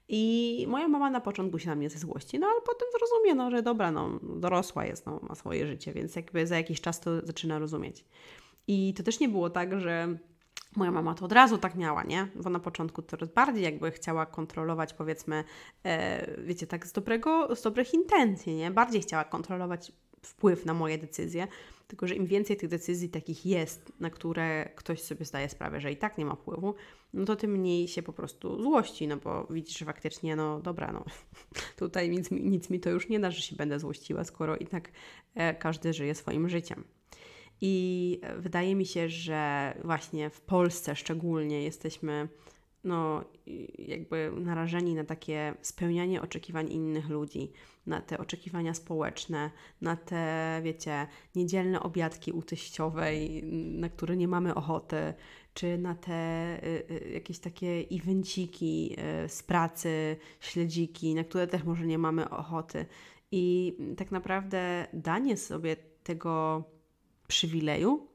i 0.09 0.65
moja 0.69 0.87
mama 0.87 1.09
na 1.09 1.21
początku 1.21 1.59
się 1.59 1.69
na 1.69 1.75
mnie 1.75 1.89
ze 1.89 1.99
złości, 1.99 2.39
no 2.39 2.47
ale 2.47 2.61
potem 2.61 2.87
zrozumie, 2.97 3.35
no, 3.35 3.51
że 3.51 3.61
dobra, 3.61 3.91
no, 3.91 4.19
dorosła 4.23 4.85
jest, 4.85 5.05
no, 5.05 5.19
ma 5.29 5.35
swoje 5.35 5.67
życie, 5.67 5.93
więc 5.93 6.15
jakby 6.15 6.47
za 6.47 6.57
jakiś 6.57 6.81
czas 6.81 6.99
to 6.99 7.25
zaczyna 7.25 7.59
rozumieć. 7.59 8.05
I 8.67 8.93
to 8.97 9.03
też 9.03 9.19
nie 9.19 9.29
było 9.29 9.49
tak, 9.49 9.79
że 9.79 10.17
moja 10.75 10.91
mama 10.91 11.13
to 11.13 11.25
od 11.25 11.31
razu 11.31 11.57
tak 11.57 11.75
miała, 11.75 12.03
nie? 12.03 12.27
Bo 12.35 12.49
na 12.49 12.59
początku 12.59 13.01
to 13.01 13.17
bardziej 13.35 13.63
jakby 13.63 13.91
chciała 13.91 14.25
kontrolować, 14.25 14.93
powiedzmy, 14.93 15.43
e, 15.83 16.41
wiecie, 16.41 16.67
tak 16.67 16.87
z, 16.87 16.91
dobrego, 16.91 17.55
z 17.55 17.61
dobrych 17.61 17.93
intencji, 17.93 18.55
nie? 18.55 18.71
Bardziej 18.71 19.01
chciała 19.01 19.23
kontrolować 19.23 19.91
wpływ 20.21 20.65
na 20.65 20.73
moje 20.73 20.97
decyzje, 20.97 21.47
tylko 21.87 22.07
że 22.07 22.15
im 22.15 22.25
więcej 22.25 22.57
tych 22.57 22.69
decyzji 22.69 23.09
takich 23.09 23.45
jest, 23.45 23.91
na 23.99 24.09
które 24.09 24.69
ktoś 24.75 25.01
sobie 25.01 25.25
zdaje 25.25 25.49
sprawę, 25.49 25.81
że 25.81 25.91
i 25.91 25.97
tak 25.97 26.17
nie 26.17 26.25
ma 26.25 26.35
wpływu, 26.35 26.75
no 27.13 27.25
to 27.25 27.35
tym 27.35 27.51
mniej 27.51 27.87
się 27.87 28.01
po 28.01 28.13
prostu 28.13 28.61
złości, 28.61 29.07
no 29.07 29.17
bo 29.17 29.47
widzisz, 29.49 29.77
że 29.77 29.85
faktycznie, 29.85 30.35
no 30.35 30.59
dobra, 30.59 30.91
no 30.91 31.05
tutaj 31.77 32.09
nic, 32.09 32.31
nic 32.31 32.69
mi 32.69 32.79
to 32.79 32.89
już 32.89 33.09
nie 33.09 33.19
da, 33.19 33.31
że 33.31 33.41
się 33.41 33.55
będę 33.55 33.79
złościła, 33.79 34.23
skoro 34.23 34.57
i 34.57 34.67
tak 34.67 34.91
e, 35.35 35.53
każdy 35.53 35.93
żyje 35.93 36.15
swoim 36.15 36.49
życiem. 36.49 36.83
I 37.61 38.21
wydaje 38.37 38.75
mi 38.75 38.85
się, 38.85 39.09
że 39.09 39.73
właśnie 39.83 40.29
w 40.29 40.41
Polsce 40.41 40.95
szczególnie 40.95 41.63
jesteśmy 41.63 42.27
no, 42.83 43.23
jakby 43.77 44.31
narażeni 44.37 44.95
na 44.95 45.03
takie 45.03 45.53
spełnianie 45.61 46.21
oczekiwań 46.21 46.71
innych 46.71 47.09
ludzi, 47.09 47.51
na 47.85 48.01
te 48.01 48.17
oczekiwania 48.17 48.73
społeczne, 48.73 49.51
na 49.81 49.95
te, 49.95 50.59
wiecie, 50.63 51.07
niedzielne 51.35 51.83
obiadki 51.83 52.31
u 52.31 52.41
teściowej, 52.41 53.43
na 53.53 53.89
które 53.89 54.17
nie 54.17 54.27
mamy 54.27 54.55
ochoty, 54.55 55.13
czy 55.53 55.77
na 55.77 55.95
te 55.95 56.57
y, 56.63 56.83
y, 56.91 57.11
jakieś 57.13 57.39
takie 57.39 57.85
evenciki 57.91 58.95
y, 59.25 59.29
z 59.29 59.43
pracy, 59.43 60.17
śledziki, 60.39 61.15
na 61.15 61.23
które 61.23 61.47
też 61.47 61.63
może 61.63 61.85
nie 61.85 61.97
mamy 61.97 62.29
ochoty. 62.29 62.85
I 63.31 63.73
tak 63.97 64.11
naprawdę 64.11 64.87
danie 64.93 65.37
sobie 65.37 65.75
tego 66.03 66.63
przywileju 67.31 68.07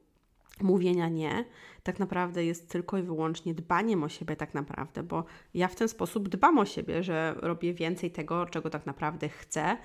mówienia 0.61 1.09
nie, 1.09 1.45
tak 1.83 1.99
naprawdę 1.99 2.45
jest 2.45 2.69
tylko 2.69 2.97
i 2.97 3.01
wyłącznie 3.01 3.53
dbaniem 3.53 4.03
o 4.03 4.09
siebie, 4.09 4.35
tak 4.35 4.53
naprawdę, 4.53 5.03
bo 5.03 5.25
ja 5.53 5.67
w 5.67 5.75
ten 5.75 5.87
sposób 5.87 6.29
dbam 6.29 6.59
o 6.59 6.65
siebie, 6.65 7.03
że 7.03 7.35
robię 7.37 7.73
więcej 7.73 8.11
tego, 8.11 8.45
czego 8.45 8.69
tak 8.69 8.85
naprawdę 8.85 9.29
chcę, 9.29 9.77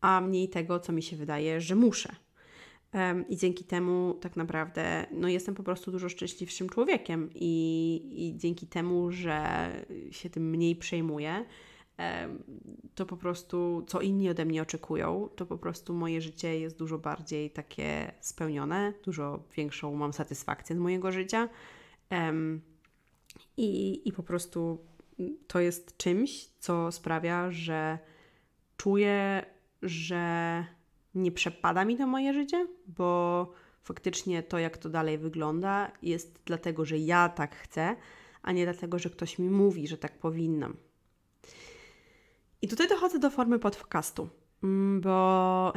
a 0.00 0.20
mniej 0.20 0.48
tego, 0.48 0.80
co 0.80 0.92
mi 0.92 1.02
się 1.02 1.16
wydaje, 1.16 1.60
że 1.60 1.74
muszę. 1.74 2.16
I 3.28 3.36
dzięki 3.36 3.64
temu 3.64 4.18
tak 4.20 4.36
naprawdę 4.36 5.06
no, 5.10 5.28
jestem 5.28 5.54
po 5.54 5.62
prostu 5.62 5.92
dużo 5.92 6.08
szczęśliwszym 6.08 6.68
człowiekiem, 6.68 7.30
i, 7.34 8.02
i 8.16 8.36
dzięki 8.36 8.66
temu, 8.66 9.10
że 9.10 9.70
się 10.10 10.30
tym 10.30 10.50
mniej 10.50 10.76
przejmuję, 10.76 11.44
to 12.94 13.06
po 13.06 13.16
prostu, 13.16 13.84
co 13.86 14.00
inni 14.00 14.30
ode 14.30 14.44
mnie 14.44 14.62
oczekują, 14.62 15.28
to 15.36 15.46
po 15.46 15.58
prostu 15.58 15.94
moje 15.94 16.20
życie 16.20 16.60
jest 16.60 16.78
dużo 16.78 16.98
bardziej 16.98 17.50
takie 17.50 18.12
spełnione, 18.20 18.92
dużo 19.04 19.44
większą 19.56 19.94
mam 19.94 20.12
satysfakcję 20.12 20.76
z 20.76 20.78
mojego 20.78 21.12
życia. 21.12 21.48
I, 23.56 24.02
I 24.08 24.12
po 24.12 24.22
prostu 24.22 24.78
to 25.46 25.60
jest 25.60 25.96
czymś, 25.96 26.48
co 26.58 26.92
sprawia, 26.92 27.50
że 27.50 27.98
czuję, 28.76 29.44
że 29.82 30.64
nie 31.14 31.32
przepada 31.32 31.84
mi 31.84 31.96
to 31.96 32.06
moje 32.06 32.32
życie, 32.34 32.66
bo 32.86 33.52
faktycznie 33.82 34.42
to, 34.42 34.58
jak 34.58 34.78
to 34.78 34.88
dalej 34.88 35.18
wygląda, 35.18 35.92
jest 36.02 36.40
dlatego, 36.44 36.84
że 36.84 36.98
ja 36.98 37.28
tak 37.28 37.56
chcę, 37.56 37.96
a 38.42 38.52
nie 38.52 38.64
dlatego, 38.64 38.98
że 38.98 39.10
ktoś 39.10 39.38
mi 39.38 39.50
mówi, 39.50 39.88
że 39.88 39.98
tak 39.98 40.18
powinnam. 40.18 40.76
I 42.62 42.68
tutaj 42.68 42.88
dochodzę 42.88 43.18
do 43.18 43.30
formy 43.30 43.58
podcastu, 43.58 44.28
mm, 44.62 45.00
bo 45.00 45.72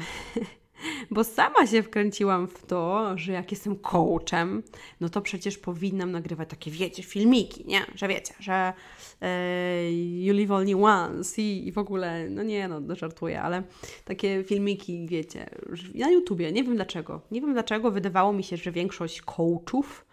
bo 1.11 1.23
sama 1.23 1.67
się 1.67 1.83
wkręciłam 1.83 2.47
w 2.47 2.65
to, 2.65 3.11
że 3.17 3.31
jak 3.31 3.51
jestem 3.51 3.75
coachem, 3.75 4.63
no 5.01 5.09
to 5.09 5.21
przecież 5.21 5.57
powinnam 5.57 6.11
nagrywać 6.11 6.49
takie, 6.49 6.71
wiecie, 6.71 7.03
filmiki, 7.03 7.65
nie? 7.67 7.81
Że 7.95 8.07
wiecie, 8.07 8.33
że 8.39 8.73
e, 9.21 9.91
you 10.23 10.33
live 10.33 10.51
only 10.51 10.75
once 10.75 11.41
i, 11.41 11.67
i 11.67 11.71
w 11.71 11.77
ogóle, 11.77 12.29
no 12.29 12.43
nie, 12.43 12.67
no, 12.67 12.79
no 12.79 12.95
żartuję, 12.95 13.41
ale 13.41 13.63
takie 14.05 14.43
filmiki, 14.43 15.07
wiecie, 15.07 15.49
na 15.95 16.11
YouTubie, 16.11 16.51
nie 16.51 16.63
wiem 16.63 16.75
dlaczego. 16.75 17.21
Nie 17.31 17.41
wiem 17.41 17.53
dlaczego, 17.53 17.91
wydawało 17.91 18.33
mi 18.33 18.43
się, 18.43 18.57
że 18.57 18.71
większość 18.71 19.21
coachów 19.21 20.05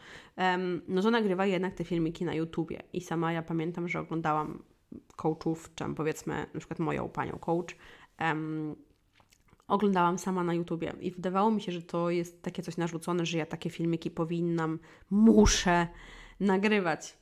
no 0.89 1.03
to 1.03 1.11
nagrywa 1.11 1.47
jednak 1.47 1.75
te 1.75 1.85
filmiki 1.85 2.25
na 2.25 2.35
YouTubie 2.35 2.83
i 2.93 3.01
sama 3.01 3.33
ja 3.33 3.43
pamiętam, 3.43 3.89
że 3.89 4.01
oglądałam 4.01 4.63
coachów, 5.17 5.75
czy 5.75 5.85
powiedzmy 5.97 6.47
na 6.55 6.61
przykład 6.61 6.79
moją 6.79 7.09
panią 7.09 7.39
coach, 7.39 7.77
um, 8.21 8.77
oglądałam 9.69 10.19
sama 10.19 10.45
na 10.45 10.55
YouTubie 10.55 10.93
i 11.01 11.11
wydawało 11.11 11.51
mi 11.51 11.61
się, 11.61 11.73
że 11.73 11.83
to 11.83 12.11
jest 12.11 12.43
takie 12.43 12.63
coś 12.63 12.77
narzucone, 12.77 13.27
że 13.27 13.39
ja 13.39 13.47
takie 13.47 13.71
filmiki 13.71 14.11
powinnam, 14.11 14.79
muszę 15.11 15.87
nagrywać. 16.41 17.17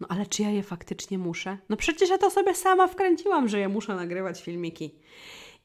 No 0.00 0.08
ale 0.10 0.26
czy 0.26 0.42
ja 0.42 0.50
je 0.50 0.62
faktycznie 0.62 1.18
muszę? 1.18 1.58
No 1.68 1.76
przecież 1.76 2.10
ja 2.10 2.18
to 2.18 2.30
sobie 2.30 2.54
sama 2.54 2.88
wkręciłam, 2.88 3.48
że 3.48 3.58
ja 3.58 3.68
muszę 3.68 3.94
nagrywać 3.94 4.42
filmiki. 4.42 4.94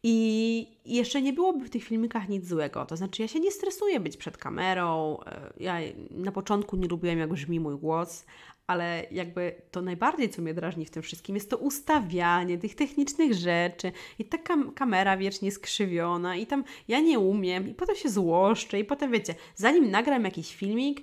I 0.04 0.68
jeszcze 0.86 1.22
nie 1.22 1.34
byłoby 1.34 1.66
w 1.66 1.70
tych 1.70 1.84
filmikach 1.84 2.30
nic 2.30 2.48
złego. 2.48 2.86
To 2.86 2.98
znaczy, 2.98 3.22
ja 3.22 3.28
się 3.28 3.40
nie 3.40 3.52
stresuję 3.52 4.00
być 4.00 4.18
przed 4.18 4.38
kamerą. 4.38 5.18
E, 5.26 5.54
ja 5.60 5.76
na 6.12 6.32
początku 6.32 6.76
nie 6.76 6.88
lubiłam, 6.88 7.18
jak 7.18 7.30
brzmi 7.30 7.60
mój 7.60 7.78
głos, 7.78 8.26
ale 8.68 9.06
jakby 9.12 9.62
to 9.72 9.82
najbardziej, 9.82 10.30
co 10.30 10.42
mnie 10.42 10.54
drażni 10.54 10.86
w 10.86 10.90
tym 10.90 11.04
wszystkim, 11.04 11.36
jest 11.36 11.50
to 11.50 11.58
ustawianie 11.58 12.58
tych 12.58 12.76
technicznych 12.76 13.34
rzeczy 13.34 13.92
i 14.20 14.26
ta 14.26 14.38
kam 14.38 14.72
kamera 14.72 15.18
wiecznie 15.18 15.52
skrzywiona 15.52 16.36
i 16.36 16.48
tam 16.48 16.64
ja 16.88 17.00
nie 17.00 17.20
umiem 17.20 17.68
i 17.68 17.74
potem 17.74 17.96
się 17.96 18.10
złoszczę 18.10 18.80
i 18.80 18.86
potem 18.86 19.12
wiecie, 19.12 19.36
zanim 19.56 19.92
nagram 19.92 20.24
jakiś 20.24 20.56
filmik, 20.56 21.02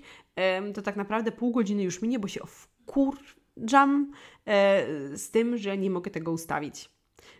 to 0.74 0.82
tak 0.82 0.96
naprawdę 0.96 1.32
pół 1.32 1.52
godziny 1.52 1.82
już 1.82 2.02
minie, 2.02 2.18
bo 2.18 2.28
się 2.28 2.40
wkurczam 2.46 4.12
e, 4.46 4.86
z 5.18 5.30
tym, 5.30 5.56
że 5.56 5.78
nie 5.78 5.90
mogę 5.90 6.10
tego 6.10 6.32
ustawić. 6.32 6.94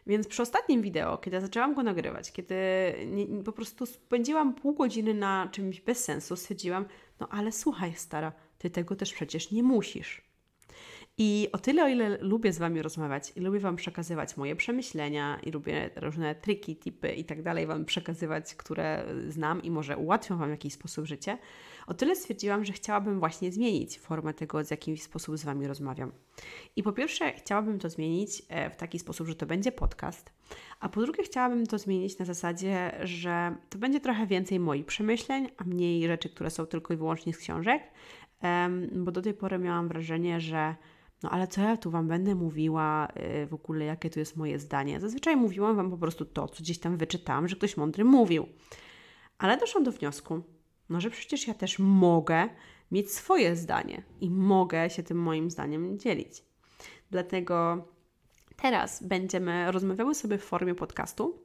Więc 0.07 0.29
przy 0.29 0.43
ostatnim 0.43 0.83
wideo, 0.83 1.19
kiedy 1.19 1.41
zaczęłam 1.41 1.75
go 1.75 1.83
nagrywać, 1.83 2.33
kiedy 2.33 2.55
nie, 3.07 3.43
po 3.43 3.53
prostu 3.53 3.87
spędziłam 3.87 4.55
pół 4.55 4.75
godziny 4.75 5.15
na 5.15 5.49
czymś 5.53 5.81
bez 5.81 6.05
sensu, 6.05 6.37
stwierdziłam, 6.37 6.85
no 7.21 7.29
ale 7.29 7.53
słuchaj 7.53 7.95
stara, 7.95 8.33
ty 8.59 8.71
tego 8.71 8.97
też 8.97 9.13
przecież 9.13 9.51
nie 9.51 9.63
musisz. 9.63 10.23
I 11.19 11.49
o 11.53 11.59
tyle, 11.59 11.85
o 11.85 11.89
ile 11.89 12.19
lubię 12.21 12.53
z 12.53 12.59
Wami 12.59 12.83
rozmawiać 12.83 13.33
i 13.37 13.41
lubię 13.41 13.61
Wam 13.61 13.77
przekazywać 13.77 14.37
moje 14.37 14.57
przemyślenia 14.57 15.41
i 15.43 15.51
lubię 15.51 15.91
różne 15.97 16.35
triki, 16.35 16.77
tipy 16.77 17.13
i 17.13 17.25
tak 17.25 17.43
dalej 17.43 17.67
Wam 17.67 17.85
przekazywać, 17.85 18.55
które 18.55 19.07
znam 19.29 19.63
i 19.63 19.71
może 19.71 19.97
ułatwią 19.97 20.39
Wam 20.39 20.49
w 20.49 20.51
jakiś 20.51 20.73
sposób 20.73 21.07
życie, 21.07 21.39
o 21.87 21.95
tyle 21.95 22.17
stwierdziłam, 22.17 22.65
że 22.65 22.73
chciałabym 22.73 23.19
właśnie 23.19 23.53
zmienić 23.53 23.99
formę 23.99 24.35
tego, 24.35 24.65
z 24.65 24.71
jakiś 24.71 25.03
sposób 25.03 25.39
z 25.39 25.45
Wami 25.45 25.67
rozmawiam. 25.67 26.13
I 26.77 26.83
po 26.83 26.93
pierwsze, 26.93 27.33
chciałabym 27.33 27.79
to 27.79 27.91
zmienić 27.91 28.43
e, 28.49 28.71
w 28.71 28.77
taki 28.77 28.99
sposób, 28.99 29.29
że 29.29 29.35
to 29.35 29.47
będzie 29.47 29.73
podcast, 29.73 30.33
a 30.81 30.89
po 30.89 31.01
drugie, 31.01 31.23
chciałabym 31.23 31.67
to 31.67 31.79
zmienić 31.79 32.19
na 32.19 32.25
zasadzie, 32.25 32.99
że 33.03 33.57
to 33.71 33.79
będzie 33.79 34.01
trochę 34.01 34.27
więcej 34.27 34.61
moich 34.61 34.87
przemyśleń, 34.87 35.49
a 35.57 35.65
mniej 35.65 36.07
rzeczy, 36.07 36.29
które 36.29 36.51
są 36.51 36.67
tylko 36.67 36.95
i 36.95 36.97
wyłącznie 36.97 37.33
z 37.33 37.39
książek, 37.39 37.83
bo 38.93 39.13
do 39.13 39.23
tej 39.23 39.35
pory 39.35 39.59
miałam 39.59 39.89
wrażenie, 39.89 40.41
że 40.41 40.75
no 41.23 41.31
ale 41.31 41.49
co 41.49 41.61
ja 41.61 41.77
tu 41.77 41.91
Wam 41.91 42.09
będę 42.09 42.35
mówiła 42.35 43.09
y, 43.43 43.47
w 43.47 43.55
ogóle, 43.55 43.85
jakie 43.85 44.11
tu 44.11 44.19
jest 44.19 44.37
moje 44.37 44.59
zdanie? 44.59 45.01
Zazwyczaj 45.01 45.37
mówiłam 45.37 45.77
Wam 45.77 45.91
po 45.91 45.97
prostu 45.97 46.25
to, 46.25 46.49
co 46.49 46.63
gdzieś 46.63 46.79
tam 46.79 46.97
wyczytałam, 46.97 47.49
że 47.49 47.57
ktoś 47.57 47.77
mądry 47.77 48.05
mówił. 48.05 48.47
Ale 49.39 49.57
doszłam 49.57 49.85
do 49.85 49.93
wniosku, 49.93 50.43
no 50.89 51.01
że 51.01 51.11
przecież 51.11 51.49
ja 51.49 51.55
też 51.55 51.79
mogę 51.79 52.49
mieć 52.93 53.13
swoje 53.13 53.57
zdanie 53.57 54.03
i 54.21 54.31
mogę 54.31 54.91
się 54.91 55.03
tym 55.03 55.19
moim 55.19 55.51
zdaniem 55.51 55.99
dzielić. 55.99 56.43
Dlatego 57.11 57.89
teraz 58.57 59.03
będziemy 59.03 59.73
rozmawiały 59.73 60.15
sobie 60.15 60.39
w 60.39 60.45
formie 60.45 60.75
podcastu, 60.75 61.43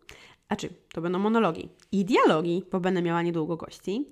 a 0.50 0.56
czy 0.56 0.70
to 0.94 1.02
będą 1.02 1.20
monologi 1.20 1.70
i 1.92 2.06
dialogi, 2.06 2.64
bo 2.72 2.80
będę 2.80 3.02
miała 3.02 3.22
niedługo 3.22 3.58
gości. 3.58 4.12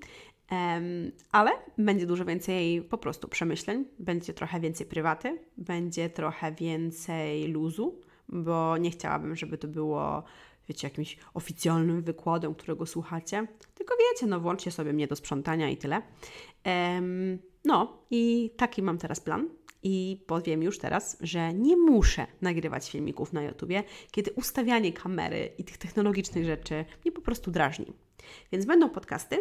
Ale 1.32 1.52
będzie 1.78 2.06
dużo 2.06 2.26
więcej 2.26 2.82
po 2.82 2.98
prostu 2.98 3.28
przemyśleń, 3.28 3.86
będzie 4.00 4.34
trochę 4.34 4.60
więcej 4.60 4.88
prywaty, 4.88 5.40
będzie 5.58 6.10
trochę 6.10 6.52
więcej 6.52 7.48
luzu, 7.48 8.02
bo 8.30 8.78
nie 8.78 8.92
chciałabym, 8.92 9.36
żeby 9.36 9.58
to 9.58 9.68
było, 9.68 10.24
wiecie, 10.70 10.88
jakimś 10.88 11.18
oficjalnym 11.34 12.02
wykładem, 12.02 12.56
którego 12.56 12.86
słuchacie, 12.86 13.48
tylko 13.76 13.96
wiecie, 14.00 14.28
no 14.28 14.40
włączcie 14.40 14.72
sobie 14.72 14.94
mnie 14.94 15.08
do 15.08 15.16
sprzątania 15.16 15.70
i 15.70 15.78
tyle. 15.78 16.02
No 17.66 18.04
i 18.12 18.52
taki 18.58 18.82
mam 18.82 18.98
teraz 18.98 19.20
plan. 19.20 19.50
I 19.84 20.24
powiem 20.28 20.64
już 20.64 20.80
teraz, 20.80 21.18
że 21.22 21.54
nie 21.54 21.78
muszę 21.78 22.28
nagrywać 22.42 22.92
filmików 22.92 23.34
na 23.34 23.44
YouTubie, 23.44 23.84
kiedy 24.12 24.32
ustawianie 24.32 24.94
kamery 24.94 25.50
i 25.58 25.64
tych 25.64 25.78
technologicznych 25.78 26.46
rzeczy 26.46 26.86
mnie 27.06 27.12
po 27.12 27.22
prostu 27.22 27.52
drażni. 27.52 27.94
Więc 28.52 28.66
będą 28.66 28.90
podcasty, 28.90 29.38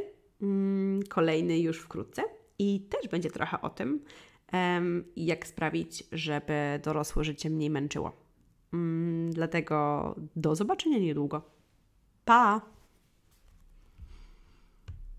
kolejny 1.09 1.59
już 1.59 1.81
wkrótce. 1.81 2.23
I 2.59 2.81
też 2.81 3.09
będzie 3.09 3.31
trochę 3.31 3.61
o 3.61 3.71
tym, 3.71 4.01
jak 5.17 5.47
sprawić, 5.47 6.05
żeby 6.13 6.81
dorosłe 6.85 7.25
życie 7.25 7.51
mniej 7.51 7.71
męczyło. 7.71 8.13
Mm, 8.73 9.31
dlatego 9.33 10.15
do 10.37 10.55
zobaczenia 10.55 10.99
niedługo. 10.99 11.43
Pa! 12.25 12.76